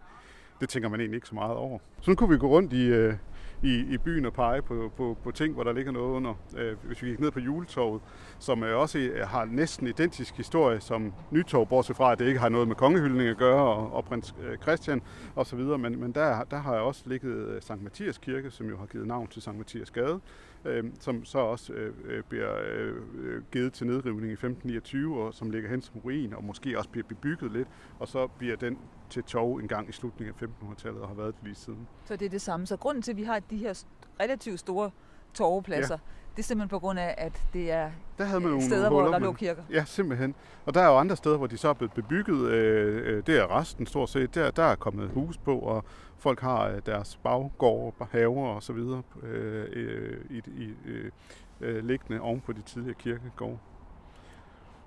det 0.62 0.70
tænker 0.70 0.90
man 0.90 1.00
egentlig 1.00 1.18
ikke 1.18 1.28
så 1.28 1.36
meget 1.36 1.56
over. 1.56 1.80
Sådan 2.02 2.16
kunne 2.16 2.30
vi 2.30 2.38
gå 2.38 2.48
rundt 2.48 2.74
i, 2.74 2.86
øh, 2.86 3.14
i, 3.64 3.94
i 3.94 3.98
byen 3.98 4.26
og 4.26 4.34
pege 4.34 4.62
på, 4.62 4.92
på, 4.98 5.18
på 5.24 5.32
ting, 5.32 5.54
hvor 5.54 5.64
der 5.64 5.74
ligger 5.74 5.92
noget 5.92 6.10
under. 6.10 6.34
Øh, 6.58 6.76
hvis 6.84 7.04
vi 7.04 7.10
gik 7.10 7.20
ned 7.20 7.32
på 7.32 7.40
juletorvet, 7.40 8.02
som 8.40 8.62
også 8.62 9.12
har 9.24 9.46
næsten 9.46 9.88
identisk 9.88 10.38
historie 10.38 10.82
som 10.82 11.14
Nytorv, 11.32 11.68
bortset 11.68 11.96
fra, 11.96 12.12
at 12.12 12.20
det 12.20 12.28
ikke 12.28 12.40
har 12.40 12.50
noget 12.50 12.68
med 12.68 12.76
kongehyldning 12.76 13.30
at 13.30 13.38
gøre, 13.38 13.64
og, 13.64 13.94
og 13.94 14.06
prins 14.06 14.36
øh, 14.44 14.58
Christian 14.58 15.02
osv., 15.36 15.60
men, 15.60 16.00
men 16.00 16.12
der, 16.12 16.44
der 16.44 16.58
har 16.58 16.74
jeg 16.74 16.82
også 16.82 17.04
ligget 17.06 17.48
øh, 17.48 17.62
Sankt 17.62 17.84
Mathias 17.84 18.18
Kirke, 18.18 18.52
som 18.52 18.70
jo 18.70 18.78
har 18.78 18.86
givet 18.86 19.08
navn 19.08 19.28
til 19.28 19.42
Sankt 19.42 19.58
Mathias 19.58 19.92
Gade, 19.92 20.20
øh, 20.66 20.84
som 21.00 21.26
så 21.26 21.40
også 21.40 21.74
øh, 21.74 21.94
øh 22.06 22.24
bliver 22.24 22.56
øh, 22.72 23.44
givet 23.52 23.74
til 23.74 23.88
nedrivning 23.88 24.30
i 24.30 24.34
1529, 24.34 25.24
og 25.24 25.34
som 25.34 25.50
ligger 25.50 25.70
hen 25.70 25.82
som 25.82 26.02
ruin, 26.06 26.34
og 26.34 26.44
måske 26.44 26.78
også 26.78 26.90
bliver 26.90 27.08
bebygget 27.08 27.52
lidt, 27.52 27.68
og 28.00 28.08
så 28.08 28.28
bliver 28.28 28.56
den 28.56 28.78
til 29.10 29.24
tog 29.24 29.62
en 29.62 29.68
gang 29.68 29.90
i 29.90 29.92
slutningen 29.92 30.36
af 30.42 30.46
1500-tallet 30.46 31.02
og 31.02 31.08
har 31.08 31.16
været 31.16 31.36
det 31.36 31.44
lige 31.44 31.56
siden. 31.56 31.88
Så 32.06 32.16
det 32.16 32.26
er 32.26 32.30
det 32.30 32.42
samme. 32.42 32.66
Så 32.66 32.78
grunden 32.78 33.02
til, 33.02 33.12
at 33.12 33.18
vi 33.18 33.24
har 33.24 33.40
de 33.40 33.58
her 33.58 33.84
relativt 34.20 34.60
store 34.60 34.92
torvepladser, 35.34 35.98
ja. 35.98 36.00
Det 36.40 36.46
er 36.46 36.48
simpelthen 36.48 36.70
på 36.70 36.80
grund 36.80 37.00
af, 37.00 37.16
at 37.18 37.42
det 37.54 37.72
er 37.72 37.92
der 38.18 38.24
havde 38.26 38.40
man 38.40 38.50
nogle 38.50 38.66
steder, 38.66 38.90
huller, 38.90 39.10
hvor 39.10 39.12
der 39.12 39.20
lå 39.20 39.34
kirker. 39.34 39.64
Ja, 39.72 39.84
simpelthen. 39.86 40.36
Og 40.66 40.74
der 40.74 40.82
er 40.82 40.88
jo 40.88 40.98
andre 40.98 41.16
steder, 41.16 41.38
hvor 41.38 41.48
de 41.48 41.58
så 41.58 41.70
er 41.70 41.74
blevet 41.74 41.94
bebygget. 41.94 42.50
Øh, 42.50 43.18
øh, 43.18 43.24
det 43.28 43.40
er 43.40 43.60
resten 43.60 43.86
stort 43.86 44.10
set. 44.10 44.36
Der, 44.36 44.52
der 44.52 44.64
er 44.64 44.76
kommet 44.76 45.10
hus 45.10 45.38
på, 45.38 45.60
og 45.60 45.84
folk 46.18 46.40
har 46.40 46.68
øh, 46.68 46.82
deres 46.86 47.20
baggård, 47.24 48.08
haver 48.12 48.48
og 48.48 48.64
så 48.64 48.74
videre 48.74 49.02
øh, 49.24 49.68
i, 50.30 50.38
i, 50.38 50.74
øh, 51.62 51.86
liggende 51.86 52.22
oven 52.22 52.42
på 52.42 52.54
de 52.54 52.62
tidligere 52.62 52.96
kirkegårde. 53.00 53.58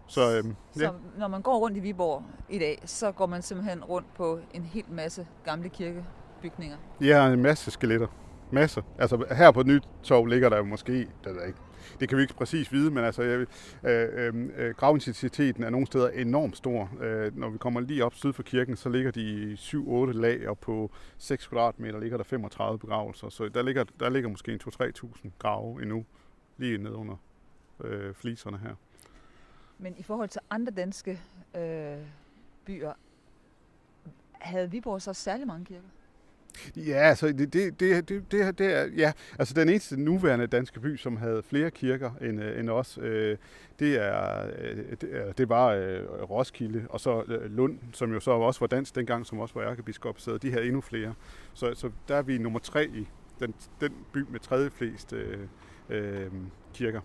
Så, 0.06 0.36
øhm, 0.36 0.56
ja. 0.76 0.80
så 0.80 0.92
når 1.18 1.28
man 1.28 1.42
går 1.42 1.58
rundt 1.58 1.76
i 1.76 1.80
Viborg 1.80 2.22
i 2.48 2.58
dag, 2.58 2.82
så 2.84 3.12
går 3.12 3.26
man 3.26 3.42
simpelthen 3.42 3.84
rundt 3.84 4.14
på 4.14 4.38
en 4.54 4.62
hel 4.62 4.84
masse 4.90 5.26
gamle 5.44 5.68
kirkebygninger. 5.68 6.76
Ja, 7.00 7.26
en 7.26 7.42
masse 7.42 7.70
skeletter. 7.70 8.06
Masser. 8.52 8.82
Altså 8.98 9.24
her 9.30 9.50
på 9.50 9.62
Nytorv 9.62 10.26
ligger 10.26 10.48
der 10.48 10.56
jo 10.56 10.64
måske, 10.64 10.92
det 10.92 11.08
ved 11.24 11.38
jeg 11.38 11.46
ikke, 11.46 11.60
det 12.00 12.08
kan 12.08 12.18
vi 12.18 12.22
ikke 12.22 12.34
præcis 12.34 12.72
vide, 12.72 12.90
men 12.90 13.04
altså, 13.04 13.22
øh, 13.22 13.46
øh, 13.84 14.48
øh, 14.56 14.74
gravintensiteten 14.74 15.62
er 15.64 15.70
nogle 15.70 15.86
steder 15.86 16.08
enormt 16.08 16.56
stor. 16.56 16.90
Øh, 17.00 17.36
når 17.38 17.50
vi 17.50 17.58
kommer 17.58 17.80
lige 17.80 18.04
op 18.04 18.14
syd 18.14 18.32
for 18.32 18.42
kirken, 18.42 18.76
så 18.76 18.88
ligger 18.88 19.10
de 19.10 19.22
i 19.22 19.54
7-8 19.54 20.12
lag, 20.12 20.48
og 20.48 20.58
på 20.58 20.90
6 21.18 21.46
kvadratmeter 21.46 22.00
ligger 22.00 22.16
der 22.16 22.24
35 22.24 22.78
begravelser. 22.78 23.28
Så 23.28 23.48
der 23.48 23.62
ligger, 23.62 23.84
der 24.00 24.10
ligger 24.10 24.28
måske 24.28 24.52
en 24.52 24.60
2-3.000 24.64 25.28
grave 25.38 25.82
endnu, 25.82 26.04
lige 26.56 26.78
ned 26.78 26.92
under 26.92 27.16
øh, 27.84 28.14
fliserne 28.14 28.58
her. 28.58 28.74
Men 29.78 29.94
i 29.98 30.02
forhold 30.02 30.28
til 30.28 30.40
andre 30.50 30.72
danske 30.72 31.20
øh, 31.56 31.98
byer, 32.64 32.92
havde 34.32 34.70
Viborg 34.70 35.02
så 35.02 35.12
særlig 35.12 35.46
mange 35.46 35.64
kirker? 35.64 35.88
Ja, 36.76 37.08
altså 37.08 37.26
det, 37.26 37.52
det, 37.52 37.80
det, 37.80 38.08
det, 38.08 38.32
det, 38.32 38.58
det 38.58 38.74
er, 38.74 38.86
ja, 38.96 39.12
altså 39.38 39.54
den 39.54 39.68
eneste 39.68 40.00
nuværende 40.00 40.46
danske 40.46 40.80
by, 40.80 40.96
som 40.96 41.16
havde 41.16 41.42
flere 41.42 41.70
kirker 41.70 42.10
end, 42.20 42.42
øh, 42.42 42.60
end 42.60 42.70
os, 42.70 42.98
øh, 43.02 43.36
det, 43.78 43.94
er, 44.06 44.46
øh, 44.58 44.76
det, 45.00 45.38
det 45.38 45.48
var 45.48 45.68
øh, 45.68 46.04
Roskilde, 46.30 46.86
og 46.90 47.00
så 47.00 47.22
øh, 47.28 47.50
Lund, 47.50 47.78
som 47.92 48.12
jo 48.12 48.20
så 48.20 48.30
også 48.30 48.60
var 48.60 48.66
dansk 48.66 48.94
dengang, 48.94 49.26
som 49.26 49.38
også 49.38 49.54
var 49.54 49.70
ærkebiskop, 49.70 50.20
så 50.20 50.38
de 50.38 50.50
havde 50.50 50.66
endnu 50.66 50.80
flere. 50.80 51.14
Så, 51.54 51.74
så 51.74 51.90
der 52.08 52.16
er 52.16 52.22
vi 52.22 52.38
nummer 52.38 52.58
tre 52.58 52.86
i 52.86 53.08
den, 53.40 53.54
den 53.80 53.92
by 54.12 54.18
med 54.30 54.40
tredje 54.40 54.70
flest 54.70 55.12
øh, 55.12 55.38
øh, 55.90 56.30
kirker. 56.74 57.00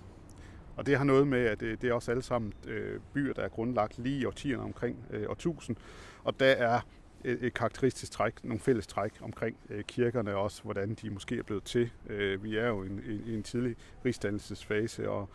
Og 0.78 0.86
det 0.86 0.98
har 0.98 1.04
noget 1.04 1.28
med, 1.28 1.46
at 1.46 1.60
det, 1.60 1.82
det 1.82 1.90
er 1.90 1.94
også 1.94 2.12
alle 2.12 2.24
sammen 2.24 2.54
øh, 2.68 3.00
byer, 3.14 3.34
der 3.34 3.42
er 3.42 3.50
grundlagt 3.50 4.00
lige 4.00 4.20
i 4.20 4.26
årtierne 4.26 4.64
omkring 4.64 4.98
øh, 5.12 5.30
årtusind. 5.30 5.78
Og 6.24 6.40
der 6.40 6.46
er 6.46 6.80
et, 7.24 7.44
et 7.44 7.54
karakteristisk 7.54 8.12
træk, 8.12 8.44
nogle 8.44 8.60
fælles 8.60 8.88
træk 8.88 9.12
omkring 9.22 9.58
øh, 9.70 9.84
kirkerne 9.84 10.36
også, 10.36 10.64
hvordan 10.64 10.94
de 11.02 11.10
måske 11.10 11.38
er 11.38 11.44
blevet 11.44 11.64
til. 11.64 11.90
Øh, 12.10 12.44
vi 12.44 12.58
er 12.58 12.68
jo 12.68 12.84
i 12.84 12.88
en, 12.88 13.02
en, 13.08 13.24
en 13.28 13.44
tidlig 13.44 13.76
rigsdannelsesfase, 14.06 15.10
og 15.10 15.30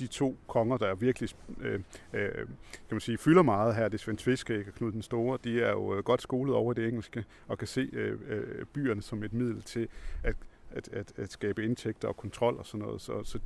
de 0.00 0.06
to 0.06 0.36
konger, 0.46 0.76
der 0.76 0.94
virkelig 0.94 1.30
øh, 1.60 1.80
øh, 2.12 2.34
kan 2.34 2.46
man 2.90 3.00
sige, 3.00 3.18
fylder 3.18 3.42
meget 3.42 3.74
her, 3.74 3.88
det 3.88 3.94
er 3.94 4.02
Svend 4.02 4.18
Tviskæg 4.18 4.66
og 4.68 4.74
Knud 4.74 4.92
den 4.92 5.02
Store, 5.02 5.38
de 5.44 5.62
er 5.62 5.70
jo 5.70 5.96
øh, 5.96 6.04
godt 6.04 6.22
skolet 6.22 6.54
over 6.54 6.72
det 6.72 6.88
engelske 6.88 7.24
og 7.48 7.58
kan 7.58 7.68
se 7.68 7.88
øh, 7.92 8.18
øh, 8.28 8.66
byerne 8.66 9.02
som 9.02 9.22
et 9.22 9.32
middel 9.32 9.62
til 9.62 9.88
at 10.22 10.36
at, 10.74 10.88
at, 10.88 11.12
at 11.16 11.32
skabe 11.32 11.64
indtægter 11.64 12.08
og 12.08 12.16
kontrol 12.16 12.56
og 12.58 12.66
sådan 12.66 12.86
noget. 12.86 13.00
Så, 13.00 13.24
så, 13.24 13.38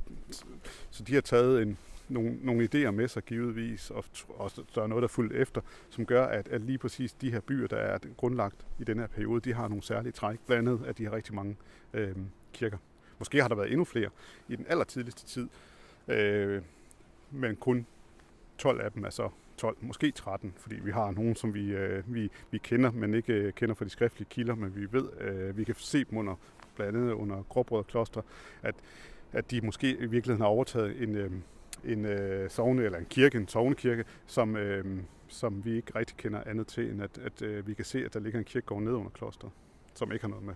så 0.89 1.03
de 1.03 1.13
har 1.13 1.21
taget 1.21 1.61
en, 1.61 1.77
nogle, 2.09 2.37
nogle 2.41 2.69
idéer 2.73 2.91
med 2.91 3.07
sig 3.07 3.23
givetvis, 3.23 3.91
og, 3.91 4.05
og 4.29 4.51
der 4.75 4.81
er 4.81 4.87
noget, 4.87 5.01
der 5.01 5.07
er 5.07 5.11
fuldt 5.11 5.33
efter, 5.33 5.61
som 5.89 6.05
gør, 6.05 6.25
at, 6.25 6.47
at 6.47 6.61
lige 6.61 6.77
præcis 6.77 7.13
de 7.13 7.31
her 7.31 7.39
byer, 7.39 7.67
der 7.67 7.77
er 7.77 7.97
grundlagt 8.17 8.65
i 8.79 8.83
den 8.83 8.99
her 8.99 9.07
periode, 9.07 9.41
de 9.41 9.53
har 9.53 9.67
nogle 9.67 9.83
særlige 9.83 10.11
træk, 10.11 10.39
blandt 10.47 10.69
andet 10.69 10.87
at 10.87 10.97
de 10.97 11.05
har 11.05 11.11
rigtig 11.11 11.35
mange 11.35 11.55
øh, 11.93 12.15
kirker. 12.53 12.77
Måske 13.19 13.41
har 13.41 13.47
der 13.47 13.55
været 13.55 13.69
endnu 13.71 13.85
flere 13.85 14.09
i 14.47 14.55
den 14.55 14.65
allertidligste 14.69 15.25
tid, 15.25 15.47
øh, 16.07 16.61
men 17.31 17.55
kun 17.55 17.85
12 18.57 18.81
af 18.81 18.91
dem 18.91 19.03
er 19.03 19.09
så 19.09 19.29
12, 19.57 19.77
måske 19.81 20.11
13, 20.11 20.53
fordi 20.57 20.75
vi 20.75 20.91
har 20.91 21.11
nogen, 21.11 21.35
som 21.35 21.53
vi, 21.53 21.71
øh, 21.71 22.03
vi, 22.07 22.31
vi 22.51 22.57
kender, 22.57 22.91
men 22.91 23.13
ikke 23.13 23.33
øh, 23.33 23.53
kender 23.53 23.75
fra 23.75 23.85
de 23.85 23.89
skriftlige 23.89 24.27
kilder, 24.29 24.55
men 24.55 24.75
vi 24.75 24.87
ved, 24.91 25.09
øh, 25.19 25.57
vi 25.57 25.63
kan 25.63 25.75
se 25.77 26.03
dem 26.03 26.17
under, 26.17 26.35
blandt 26.75 26.97
andet 26.97 27.11
under 27.11 27.43
Gråbrød 27.49 27.83
Kloster, 27.83 28.21
at, 28.61 28.75
at 29.33 29.51
de 29.51 29.61
måske 29.61 29.91
i 29.91 30.05
virkeligheden 30.05 30.41
har 30.41 30.47
overtaget 30.47 31.03
en, 31.03 31.15
øh, 31.15 31.31
en 31.85 32.05
øh, 32.05 32.49
sovne, 32.49 32.83
eller 32.83 32.97
en 32.97 33.05
kirke, 33.05 33.37
en 33.37 33.47
sovnekirke, 33.47 34.05
som, 34.27 34.55
øh, 34.55 35.03
som 35.27 35.65
vi 35.65 35.75
ikke 35.75 35.91
rigtig 35.95 36.17
kender 36.17 36.43
andet 36.45 36.67
til, 36.67 36.91
end 36.91 37.01
at, 37.01 37.17
at 37.17 37.41
øh, 37.41 37.67
vi 37.67 37.73
kan 37.73 37.85
se, 37.85 38.05
at 38.05 38.13
der 38.13 38.19
ligger 38.19 38.39
en 38.39 38.45
kirkegård 38.45 38.81
ned 38.81 38.91
under 38.91 39.09
klosteret, 39.09 39.51
som 39.93 40.11
ikke 40.11 40.23
har 40.23 40.29
noget 40.29 40.45
med, 40.45 40.55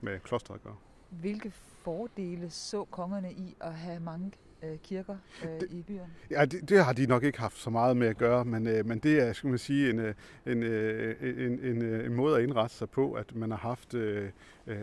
med 0.00 0.20
klosteret 0.20 0.56
at 0.56 0.62
gøre. 0.62 0.76
Hvilke 1.10 1.50
fordele 1.50 2.50
så 2.50 2.84
kongerne 2.84 3.32
i 3.32 3.56
at 3.60 3.74
have 3.74 4.00
mange 4.00 4.32
øh, 4.62 4.78
kirker 4.78 5.16
øh, 5.44 5.60
det, 5.60 5.68
i 5.70 5.82
byerne? 5.82 6.10
Ja, 6.30 6.44
det, 6.44 6.68
det 6.68 6.84
har 6.84 6.92
de 6.92 7.06
nok 7.06 7.22
ikke 7.22 7.40
haft 7.40 7.58
så 7.58 7.70
meget 7.70 7.96
med 7.96 8.08
at 8.08 8.16
gøre, 8.16 8.44
men, 8.44 8.66
øh, 8.66 8.86
men 8.86 8.98
det 8.98 9.22
er, 9.22 9.32
skal 9.32 9.50
man 9.50 9.58
sige, 9.58 9.90
en, 9.90 9.98
øh, 9.98 10.14
en, 10.46 10.62
øh, 10.62 11.44
en, 11.46 11.60
en, 11.60 11.82
en 11.82 12.14
måde 12.14 12.36
at 12.36 12.42
indrette 12.42 12.76
sig 12.76 12.90
på, 12.90 13.12
at 13.12 13.34
man 13.34 13.50
har 13.50 13.58
haft, 13.58 13.94
øh, 13.94 14.30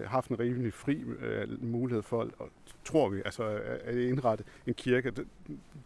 haft 0.05 0.29
en 0.29 0.39
rimelig 0.39 0.73
fri 0.73 1.03
øh, 1.19 1.63
mulighed 1.63 2.03
for, 2.03 2.29
og 2.39 2.49
tror 2.83 3.09
vi, 3.09 3.21
altså 3.25 3.62
at 3.83 3.95
indrette 3.95 4.43
en 4.67 4.73
kirke, 4.73 5.12
det, 5.12 5.27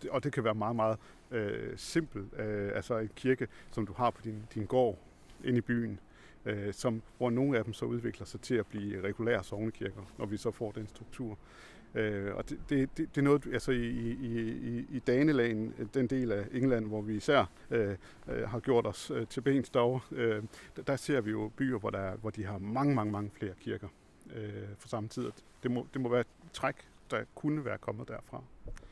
og 0.10 0.24
det 0.24 0.34
kan 0.34 0.44
være 0.44 0.56
meget, 0.56 0.76
meget 0.76 0.98
øh, 1.32 1.74
simpelt, 1.78 2.40
øh, 2.40 2.72
altså 2.76 2.98
en 2.98 3.10
kirke, 3.16 3.48
som 3.72 3.88
du 3.88 3.94
har 3.94 4.10
på 4.10 4.22
din, 4.24 4.44
din 4.54 4.66
gård 4.66 4.98
inde 5.44 5.58
i 5.58 5.62
byen, 5.62 6.00
øh, 6.46 6.74
som, 6.74 7.02
hvor 7.18 7.30
nogle 7.30 7.58
af 7.58 7.64
dem 7.64 7.74
så 7.74 7.86
udvikler 7.86 8.26
sig 8.26 8.42
til 8.42 8.56
at 8.56 8.68
blive 8.68 9.02
regulære 9.02 9.44
sovnekirker, 9.44 10.02
når 10.18 10.26
vi 10.26 10.38
så 10.38 10.52
får 10.52 10.72
den 10.72 10.88
struktur. 10.88 11.38
Øh, 11.98 12.36
og 12.36 12.50
det, 12.50 12.60
det, 12.70 12.90
det, 12.98 13.16
det 13.16 13.18
er 13.18 13.26
noget, 13.26 13.48
altså 13.54 13.72
i, 13.72 13.88
i, 14.10 14.50
i, 14.50 14.86
i 14.90 15.00
Danelagen, 15.00 15.74
den 15.94 16.08
del 16.08 16.32
af 16.32 16.46
England, 16.52 16.88
hvor 16.88 17.02
vi 17.02 17.16
især 17.16 17.50
øh, 17.72 17.96
øh, 18.28 18.50
har 18.50 18.60
gjort 18.60 18.86
os 18.86 19.12
øh, 19.12 19.28
til 19.28 19.42
bens 19.42 19.70
dog, 19.70 20.02
øh, 20.12 20.44
der 20.88 20.96
ser 20.96 21.22
vi 21.22 21.32
jo 21.32 21.52
byer, 21.58 21.78
hvor, 21.78 21.90
der, 21.90 22.16
hvor 22.16 22.30
de 22.30 22.46
har 22.46 22.58
mange, 22.58 22.96
mange, 22.96 23.12
mange 23.12 23.32
flere 23.34 23.54
kirker 23.62 23.88
øh, 24.36 24.52
for 24.78 24.88
samme 24.88 25.10
tid. 25.10 25.32
Det 25.64 25.72
må, 25.72 25.88
det 25.94 26.02
må 26.02 26.10
være 26.10 26.22
et 26.22 26.28
træk, 26.54 26.76
der 27.12 27.24
kunne 27.36 27.66
være 27.66 27.78
kommet 27.78 28.08
derfra. 28.08 28.44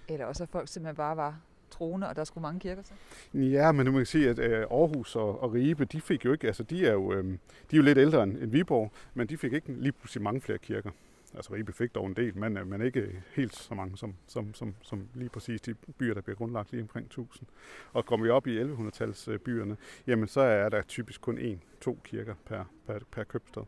Eller 0.08 0.26
også 0.26 0.44
at 0.44 0.50
folk 0.50 0.68
simpelthen 0.68 0.96
bare 0.96 1.18
var 1.18 1.40
troende, 1.70 2.10
og 2.10 2.16
der 2.16 2.24
skulle 2.24 2.42
mange 2.42 2.60
kirker 2.60 2.82
til? 2.82 2.96
Ja, 3.34 3.72
men 3.72 3.86
nu 3.86 3.92
må 3.92 3.98
man 3.98 4.06
sige, 4.06 4.30
at 4.30 4.40
øh, 4.40 4.60
Aarhus 4.60 5.16
og, 5.16 5.44
og 5.44 5.54
Ribe, 5.54 5.86
de 5.86 6.02
fik 6.02 6.26
jo 6.26 6.32
ikke, 6.32 6.48
altså 6.48 6.64
de 6.64 6.88
er 6.88 6.94
jo, 6.94 7.14
øh, 7.14 7.24
de 7.24 7.38
er 7.72 7.78
jo 7.78 7.84
lidt 7.84 7.98
ældre 7.98 8.24
end, 8.24 8.38
end 8.38 8.52
Viborg, 8.52 8.92
men 9.14 9.28
de 9.28 9.38
fik 9.38 9.54
ikke 9.54 9.74
lige 9.74 9.92
pludselig 9.92 10.24
mange 10.24 10.42
flere 10.42 10.58
kirker. 10.58 10.92
Altså 11.36 11.54
Ribe 11.54 11.74
fik 11.74 11.96
dog 11.96 12.08
en 12.08 12.14
del, 12.14 12.38
men, 12.38 12.58
øh, 12.58 12.68
men 12.68 12.82
ikke 12.82 13.24
helt 13.36 13.56
så 13.56 13.76
mange 13.76 13.98
som, 13.98 14.16
som, 14.28 14.54
som, 14.54 14.76
som 14.82 15.08
lige 15.14 15.30
præcis 15.30 15.62
de 15.62 15.74
byer, 15.74 16.14
der 16.14 16.22
bliver 16.22 16.36
grundlagt 16.36 16.72
lige 16.72 16.82
omkring 16.82 17.06
1000. 17.06 17.48
Og 17.94 18.06
kommer 18.06 18.26
vi 18.26 18.30
op 18.30 18.48
i 18.48 18.62
1100-tals 18.62 19.30
byerne, 19.46 19.78
jamen 20.08 20.28
så 20.28 20.42
er 20.42 20.70
der 20.70 20.82
typisk 20.82 21.22
kun 21.22 21.38
en, 21.38 21.62
to 21.82 22.00
kirker 22.04 22.36
per, 22.46 22.64
per, 22.88 23.00
per 23.12 23.24
købstad. 23.24 23.64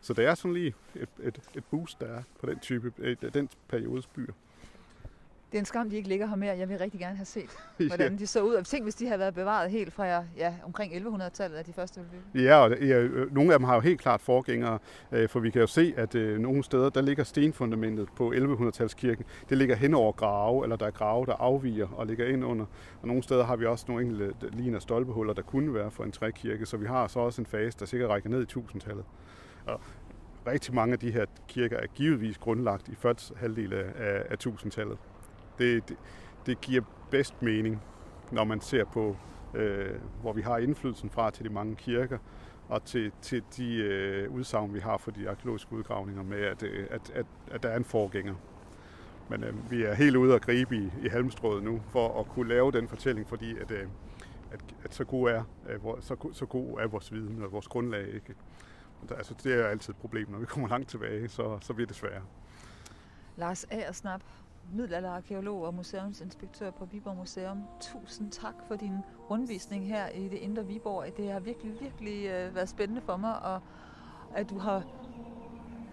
Så 0.00 0.12
det 0.12 0.24
er 0.24 0.34
sådan 0.34 0.54
lige 0.54 0.74
et, 0.94 1.08
et, 1.22 1.40
et 1.54 1.64
boost, 1.64 2.00
der 2.00 2.06
er 2.06 2.22
på 2.40 2.46
den 2.46 2.58
type, 2.58 2.92
den 3.34 3.48
periodes 3.68 4.06
byer. 4.06 4.32
Det 5.52 5.58
er 5.58 5.58
en 5.58 5.64
skam, 5.64 5.90
de 5.90 5.96
ikke 5.96 6.08
ligger 6.08 6.26
her 6.26 6.36
mere. 6.36 6.58
Jeg 6.58 6.68
vil 6.68 6.78
rigtig 6.78 7.00
gerne 7.00 7.16
have 7.16 7.24
set, 7.24 7.50
hvordan 7.88 8.12
ja. 8.12 8.18
de 8.18 8.26
så 8.26 8.42
ud. 8.42 8.54
Og 8.54 8.66
tænk, 8.66 8.82
hvis 8.82 8.94
de 8.94 9.06
havde 9.06 9.18
været 9.18 9.34
bevaret 9.34 9.70
helt 9.70 9.92
fra 9.92 10.06
ja, 10.36 10.54
omkring 10.64 10.92
1100-tallet 10.92 11.56
af 11.56 11.64
de 11.64 11.72
første 11.72 12.00
bygge. 12.00 12.48
Ja, 12.48 12.56
og 12.56 12.70
ja, 12.80 12.98
øh, 13.00 13.34
nogle 13.34 13.52
af 13.52 13.58
dem 13.58 13.64
har 13.64 13.74
jo 13.74 13.80
helt 13.80 14.00
klart 14.00 14.20
forgængere, 14.20 14.78
øh, 15.12 15.28
for 15.28 15.40
vi 15.40 15.50
kan 15.50 15.60
jo 15.60 15.66
se, 15.66 15.94
at 15.96 16.14
øh, 16.14 16.38
nogle 16.38 16.64
steder, 16.64 16.90
der 16.90 17.00
ligger 17.00 17.24
stenfundamentet 17.24 18.08
på 18.16 18.32
1100-talskirken. 18.32 19.24
Det 19.48 19.58
ligger 19.58 19.76
hen 19.76 19.94
over 19.94 20.12
grave, 20.12 20.64
eller 20.64 20.76
der 20.76 20.86
er 20.86 20.90
grave, 20.90 21.26
der 21.26 21.34
afviger 21.34 21.88
og 21.88 22.06
ligger 22.06 22.26
ind 22.26 22.44
under. 22.44 22.66
Og 23.02 23.08
nogle 23.08 23.22
steder 23.22 23.44
har 23.44 23.56
vi 23.56 23.66
også 23.66 23.84
nogle 23.88 24.02
enkelte 24.02 24.34
ligner 24.52 24.78
stolpehuller, 24.78 25.34
der 25.34 25.42
kunne 25.42 25.74
være 25.74 25.90
for 25.90 26.04
en 26.04 26.12
trækirke. 26.12 26.66
Så 26.66 26.76
vi 26.76 26.86
har 26.86 27.06
så 27.06 27.18
også 27.18 27.42
en 27.42 27.46
fase, 27.46 27.78
der 27.78 27.86
sikkert 27.86 28.10
rækker 28.10 28.30
ned 28.30 28.42
i 28.42 28.58
1000-tallet. 28.58 29.04
Og 29.66 29.80
rigtig 30.46 30.74
mange 30.74 30.92
af 30.92 30.98
de 30.98 31.10
her 31.10 31.24
kirker 31.48 31.76
er 31.76 31.86
givetvis 31.94 32.38
grundlagt 32.38 32.88
i 32.88 32.94
første 32.94 33.34
halvdel 33.36 33.72
af, 33.72 33.84
af 34.30 34.46
1000-tallet 34.46 34.98
det, 35.58 35.88
det, 35.88 35.96
det 36.46 36.60
giver 36.60 36.82
bedst 37.10 37.42
mening, 37.42 37.82
når 38.32 38.44
man 38.44 38.60
ser 38.60 38.84
på, 38.84 39.16
øh, 39.54 39.94
hvor 40.20 40.32
vi 40.32 40.42
har 40.42 40.58
indflydelsen 40.58 41.10
fra 41.10 41.30
til 41.30 41.44
de 41.44 41.50
mange 41.50 41.76
kirker, 41.76 42.18
og 42.68 42.84
til, 42.84 43.12
til 43.22 43.42
de 43.56 43.74
øh, 43.76 44.30
udsagn, 44.30 44.74
vi 44.74 44.80
har 44.80 44.96
for 44.96 45.10
de 45.10 45.30
arkeologiske 45.30 45.72
udgravninger 45.72 46.22
med, 46.22 46.40
at, 46.40 46.62
øh, 46.62 46.86
at, 46.90 47.10
at, 47.14 47.26
at 47.50 47.62
der 47.62 47.68
er 47.68 47.76
en 47.76 47.84
forgænger. 47.84 48.34
Men 49.28 49.44
øh, 49.44 49.70
vi 49.70 49.82
er 49.82 49.94
helt 49.94 50.16
ude 50.16 50.34
at 50.34 50.42
gribe 50.42 50.76
i, 50.76 50.90
i 51.02 51.08
halmstrået 51.08 51.62
nu, 51.62 51.82
for 51.88 52.20
at 52.20 52.28
kunne 52.28 52.48
lave 52.48 52.72
den 52.72 52.88
fortælling, 52.88 53.28
fordi 53.28 53.58
at, 53.58 53.70
øh, 53.70 53.88
at, 54.50 54.60
at 54.84 54.94
så, 54.94 55.04
god 55.04 55.30
er, 55.30 55.42
øh, 55.68 55.80
så, 56.00 56.28
så 56.32 56.46
god 56.46 56.80
er 56.80 56.86
vores 56.86 57.12
viden 57.12 57.42
og 57.42 57.52
vores 57.52 57.68
grundlag 57.68 58.14
ikke. 58.14 58.34
Altså, 59.10 59.34
det 59.44 59.54
er 59.54 59.66
altid 59.66 59.94
et 59.94 60.00
problem, 60.00 60.30
når 60.30 60.38
vi 60.38 60.46
kommer 60.46 60.68
langt 60.68 60.88
tilbage, 60.88 61.28
så, 61.28 61.58
så 61.60 61.74
bliver 61.74 61.86
det 61.86 61.96
sværere. 61.96 62.22
Lars 63.36 63.64
Aersnap, 63.64 64.20
middelalderarkeolog 64.72 65.62
og 65.62 65.74
museumsinspektør 65.74 66.70
på 66.70 66.84
Viborg 66.84 67.16
Museum. 67.16 67.62
Tusind 67.80 68.30
tak 68.30 68.54
for 68.68 68.74
din 68.76 68.98
rundvisning 69.30 69.86
her 69.86 70.08
i 70.08 70.28
det 70.28 70.38
indre 70.38 70.66
Viborg. 70.66 71.16
Det 71.16 71.32
har 71.32 71.40
virkelig, 71.40 71.80
virkelig 71.80 72.26
øh, 72.26 72.54
været 72.54 72.68
spændende 72.68 73.00
for 73.00 73.16
mig, 73.16 73.42
og 73.42 73.60
at 74.34 74.50
du 74.50 74.58
har 74.58 74.82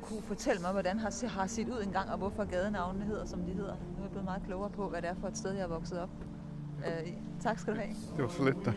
kunne 0.02 0.22
fortælle 0.22 0.62
mig, 0.62 0.72
hvordan 0.72 1.00
har, 1.00 1.28
har 1.28 1.48
set 1.48 1.70
ud 1.70 1.84
engang, 1.86 2.10
og 2.12 2.18
hvorfor 2.18 2.44
gadenavnene 2.44 3.06
hedder, 3.06 3.26
som 3.26 3.42
de 3.42 3.52
hedder. 3.52 3.76
Nu 3.76 3.98
er 3.98 4.02
jeg 4.02 4.10
blevet 4.10 4.26
meget 4.26 4.44
klogere 4.44 4.70
på, 4.70 4.90
hvad 4.90 5.02
det 5.02 5.10
er 5.10 5.16
for 5.16 5.28
et 5.28 5.38
sted, 5.38 5.52
jeg 5.52 5.64
er 5.64 5.68
vokset 5.68 6.00
op. 6.00 6.10
Øh, 6.86 7.14
tak 7.40 7.60
skal 7.60 7.74
du 7.74 7.80
have. 7.80 7.96
Det 8.16 8.24
var 8.24 8.30
så 8.30 8.44
let 8.44 8.58
da. 8.66 8.74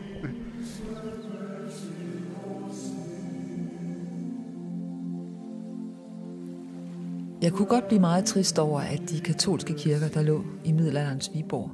Jeg 7.42 7.53
kunne 7.53 7.68
godt 7.68 7.88
blive 7.88 8.01
meget 8.01 8.25
trist 8.25 8.59
over, 8.59 8.81
at 8.81 9.11
de 9.11 9.20
katolske 9.20 9.75
kirker, 9.75 10.09
der 10.09 10.22
lå 10.22 10.44
i 10.64 10.72
middelalderens 10.72 11.31
Viborg, 11.35 11.70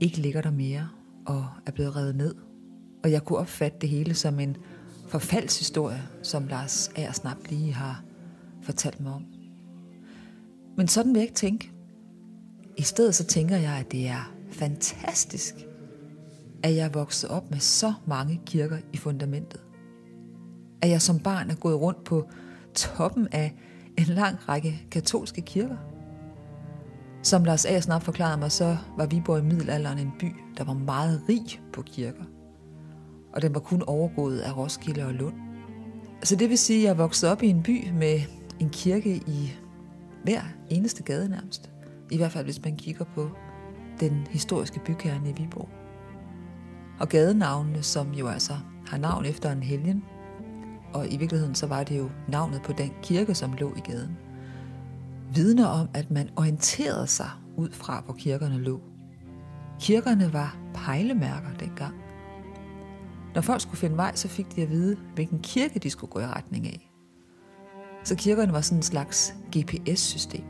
ikke 0.00 0.18
ligger 0.18 0.40
der 0.40 0.50
mere 0.50 0.88
og 1.26 1.46
er 1.66 1.70
blevet 1.70 1.96
revet 1.96 2.16
ned. 2.16 2.34
Og 3.04 3.10
jeg 3.12 3.24
kunne 3.24 3.38
opfatte 3.38 3.78
det 3.80 3.88
hele 3.88 4.14
som 4.14 4.40
en 4.40 4.56
forfaldshistorie, 5.08 6.02
som 6.22 6.46
Lars 6.46 6.88
Aersnap 6.96 7.36
lige 7.48 7.72
har 7.72 8.04
fortalt 8.62 9.00
mig 9.00 9.12
om. 9.12 9.24
Men 10.76 10.88
sådan 10.88 11.12
vil 11.12 11.18
jeg 11.18 11.28
ikke 11.28 11.34
tænke. 11.34 11.72
I 12.76 12.82
stedet 12.82 13.14
så 13.14 13.24
tænker 13.24 13.56
jeg, 13.56 13.72
at 13.72 13.92
det 13.92 14.08
er 14.08 14.32
fantastisk, 14.50 15.54
at 16.62 16.76
jeg 16.76 16.84
er 16.84 16.92
vokset 16.92 17.30
op 17.30 17.50
med 17.50 17.58
så 17.58 17.92
mange 18.06 18.40
kirker 18.46 18.78
i 18.92 18.96
fundamentet. 18.96 19.60
At 20.82 20.90
jeg 20.90 21.02
som 21.02 21.18
barn 21.18 21.50
er 21.50 21.54
gået 21.54 21.80
rundt 21.80 22.04
på 22.04 22.28
toppen 22.74 23.28
af 23.32 23.54
en 23.98 24.04
lang 24.04 24.48
række 24.48 24.86
katolske 24.90 25.40
kirker. 25.40 25.76
Som 27.22 27.44
Lars 27.44 27.64
A. 27.64 27.80
snart 27.80 28.02
forklarede 28.02 28.40
mig, 28.40 28.52
så 28.52 28.76
var 28.96 29.06
Viborg 29.06 29.38
i 29.38 29.42
middelalderen 29.42 29.98
en 29.98 30.12
by, 30.18 30.34
der 30.58 30.64
var 30.64 30.72
meget 30.72 31.22
rig 31.28 31.60
på 31.72 31.82
kirker. 31.82 32.24
Og 33.32 33.42
den 33.42 33.54
var 33.54 33.60
kun 33.60 33.82
overgået 33.86 34.38
af 34.38 34.56
Roskilde 34.56 35.06
og 35.06 35.14
Lund. 35.14 35.34
Så 36.22 36.36
det 36.36 36.48
vil 36.48 36.58
sige, 36.58 36.78
at 36.78 36.84
jeg 36.84 36.98
voksede 36.98 37.32
op 37.32 37.42
i 37.42 37.48
en 37.48 37.62
by 37.62 37.90
med 37.90 38.20
en 38.60 38.70
kirke 38.70 39.16
i 39.16 39.52
hver 40.24 40.40
eneste 40.70 41.02
gade 41.02 41.28
nærmest. 41.28 41.70
I 42.10 42.16
hvert 42.16 42.32
fald 42.32 42.44
hvis 42.44 42.64
man 42.64 42.76
kigger 42.76 43.04
på 43.14 43.30
den 44.00 44.26
historiske 44.30 44.80
bykerne 44.84 45.30
i 45.30 45.32
Viborg. 45.32 45.68
Og 47.00 47.08
gadenavnene, 47.08 47.82
som 47.82 48.12
jo 48.12 48.28
altså 48.28 48.52
har 48.86 48.98
navn 48.98 49.24
efter 49.24 49.52
en 49.52 49.62
helgen, 49.62 50.04
og 50.94 51.12
i 51.12 51.16
virkeligheden 51.16 51.54
så 51.54 51.66
var 51.66 51.84
det 51.84 51.98
jo 51.98 52.10
navnet 52.28 52.62
på 52.62 52.72
den 52.72 52.90
kirke, 53.02 53.34
som 53.34 53.52
lå 53.52 53.74
i 53.76 53.80
gaden, 53.80 54.18
vidner 55.34 55.66
om, 55.66 55.88
at 55.94 56.10
man 56.10 56.28
orienterede 56.36 57.06
sig 57.06 57.30
ud 57.56 57.70
fra, 57.70 58.02
hvor 58.04 58.14
kirkerne 58.14 58.58
lå. 58.58 58.80
Kirkerne 59.80 60.32
var 60.32 60.56
pejlemærker 60.74 61.54
dengang. 61.60 61.94
Når 63.34 63.42
folk 63.42 63.60
skulle 63.60 63.76
finde 63.76 63.96
vej, 63.96 64.14
så 64.14 64.28
fik 64.28 64.56
de 64.56 64.62
at 64.62 64.70
vide, 64.70 64.96
hvilken 65.14 65.38
kirke 65.38 65.78
de 65.78 65.90
skulle 65.90 66.10
gå 66.10 66.20
i 66.20 66.26
retning 66.26 66.66
af. 66.66 66.90
Så 68.04 68.16
kirkerne 68.16 68.52
var 68.52 68.60
sådan 68.60 68.78
en 68.78 68.82
slags 68.82 69.34
GPS-system. 69.56 70.44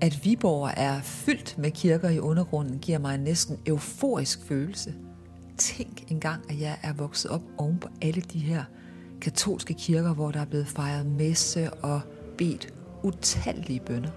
At 0.00 0.24
Viborg 0.24 0.70
er 0.76 1.00
fyldt 1.00 1.58
med 1.58 1.70
kirker 1.70 2.08
i 2.08 2.18
undergrunden, 2.18 2.78
giver 2.78 2.98
mig 2.98 3.14
en 3.14 3.20
næsten 3.20 3.58
euforisk 3.66 4.44
følelse. 4.44 4.94
Tænk 5.58 6.10
engang, 6.10 6.50
at 6.50 6.60
jeg 6.60 6.78
er 6.82 6.92
vokset 6.92 7.30
op 7.30 7.42
oven 7.58 7.78
på 7.78 7.88
alle 8.02 8.20
de 8.20 8.38
her 8.38 8.64
katolske 9.20 9.74
kirker, 9.74 10.14
hvor 10.14 10.30
der 10.30 10.40
er 10.40 10.44
blevet 10.44 10.66
fejret 10.66 11.06
messe 11.06 11.74
og 11.74 12.00
bedt 12.38 12.74
utallige 13.02 13.80
bønder. 13.80 14.10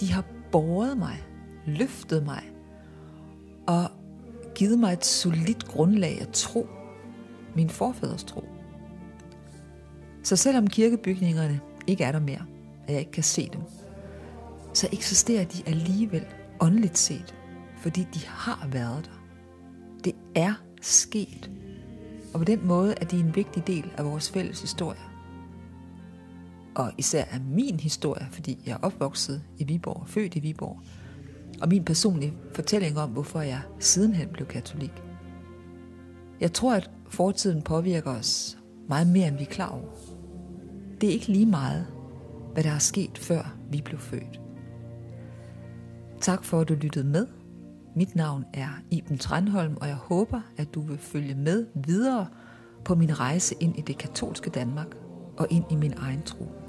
De 0.00 0.12
har 0.12 0.24
båret 0.52 0.98
mig, 0.98 1.22
løftet 1.66 2.24
mig 2.24 2.50
og 3.66 3.90
givet 4.54 4.78
mig 4.78 4.92
et 4.92 5.04
solidt 5.04 5.64
grundlag 5.68 6.20
at 6.20 6.28
tro, 6.32 6.68
min 7.54 7.70
forfædres 7.70 8.24
tro. 8.24 8.44
Så 10.22 10.36
selvom 10.36 10.66
kirkebygningerne 10.66 11.60
ikke 11.86 12.04
er 12.04 12.12
der 12.12 12.20
mere, 12.20 12.42
og 12.86 12.92
jeg 12.92 12.98
ikke 12.98 13.12
kan 13.12 13.22
se 13.22 13.50
dem, 13.52 13.60
så 14.74 14.88
eksisterer 14.92 15.44
de 15.44 15.62
alligevel 15.66 16.26
åndeligt 16.60 16.98
set, 16.98 17.34
fordi 17.78 18.06
de 18.14 18.20
har 18.26 18.68
været 18.72 19.04
der. 19.04 19.24
Det 20.04 20.14
er 20.34 20.54
sket. 20.80 21.50
Og 22.34 22.40
på 22.40 22.44
den 22.44 22.66
måde 22.66 22.94
er 23.00 23.04
de 23.04 23.20
en 23.20 23.36
vigtig 23.36 23.66
del 23.66 23.90
af 23.96 24.04
vores 24.04 24.30
fælles 24.30 24.60
historie. 24.60 25.00
Og 26.74 26.92
især 26.98 27.24
er 27.30 27.38
min 27.48 27.80
historie, 27.80 28.26
fordi 28.30 28.62
jeg 28.66 28.72
er 28.72 28.78
opvokset 28.82 29.42
i 29.58 29.64
Viborg, 29.64 30.08
født 30.08 30.36
i 30.36 30.40
Viborg, 30.40 30.80
og 31.62 31.68
min 31.68 31.84
personlige 31.84 32.34
fortælling 32.54 32.98
om, 32.98 33.10
hvorfor 33.10 33.40
jeg 33.40 33.60
sidenhen 33.78 34.28
blev 34.28 34.46
katolik. 34.46 34.92
Jeg 36.40 36.52
tror, 36.52 36.74
at 36.74 36.90
fortiden 37.08 37.62
påvirker 37.62 38.10
os 38.10 38.58
meget 38.88 39.06
mere, 39.06 39.28
end 39.28 39.36
vi 39.36 39.42
er 39.42 39.48
klar 39.48 39.68
over. 39.68 39.90
Det 41.00 41.08
er 41.08 41.12
ikke 41.12 41.28
lige 41.28 41.46
meget, 41.46 41.86
hvad 42.52 42.64
der 42.64 42.70
er 42.70 42.78
sket, 42.78 43.18
før 43.18 43.56
vi 43.70 43.80
blev 43.84 43.98
født. 43.98 44.40
Tak 46.20 46.44
for, 46.44 46.60
at 46.60 46.68
du 46.68 46.74
lyttede 46.74 47.06
med. 47.06 47.26
Mit 47.96 48.16
navn 48.16 48.44
er 48.54 48.68
Iben 48.90 49.18
Tranholm, 49.18 49.76
og 49.80 49.88
jeg 49.88 49.96
håber, 49.96 50.40
at 50.56 50.74
du 50.74 50.80
vil 50.80 50.98
følge 50.98 51.34
med 51.34 51.66
videre 51.74 52.26
på 52.84 52.94
min 52.94 53.20
rejse 53.20 53.54
ind 53.60 53.78
i 53.78 53.80
det 53.80 53.98
katolske 53.98 54.50
Danmark 54.50 54.96
og 55.36 55.46
ind 55.50 55.64
i 55.70 55.74
min 55.74 55.94
egen 55.96 56.22
tro. 56.22 56.63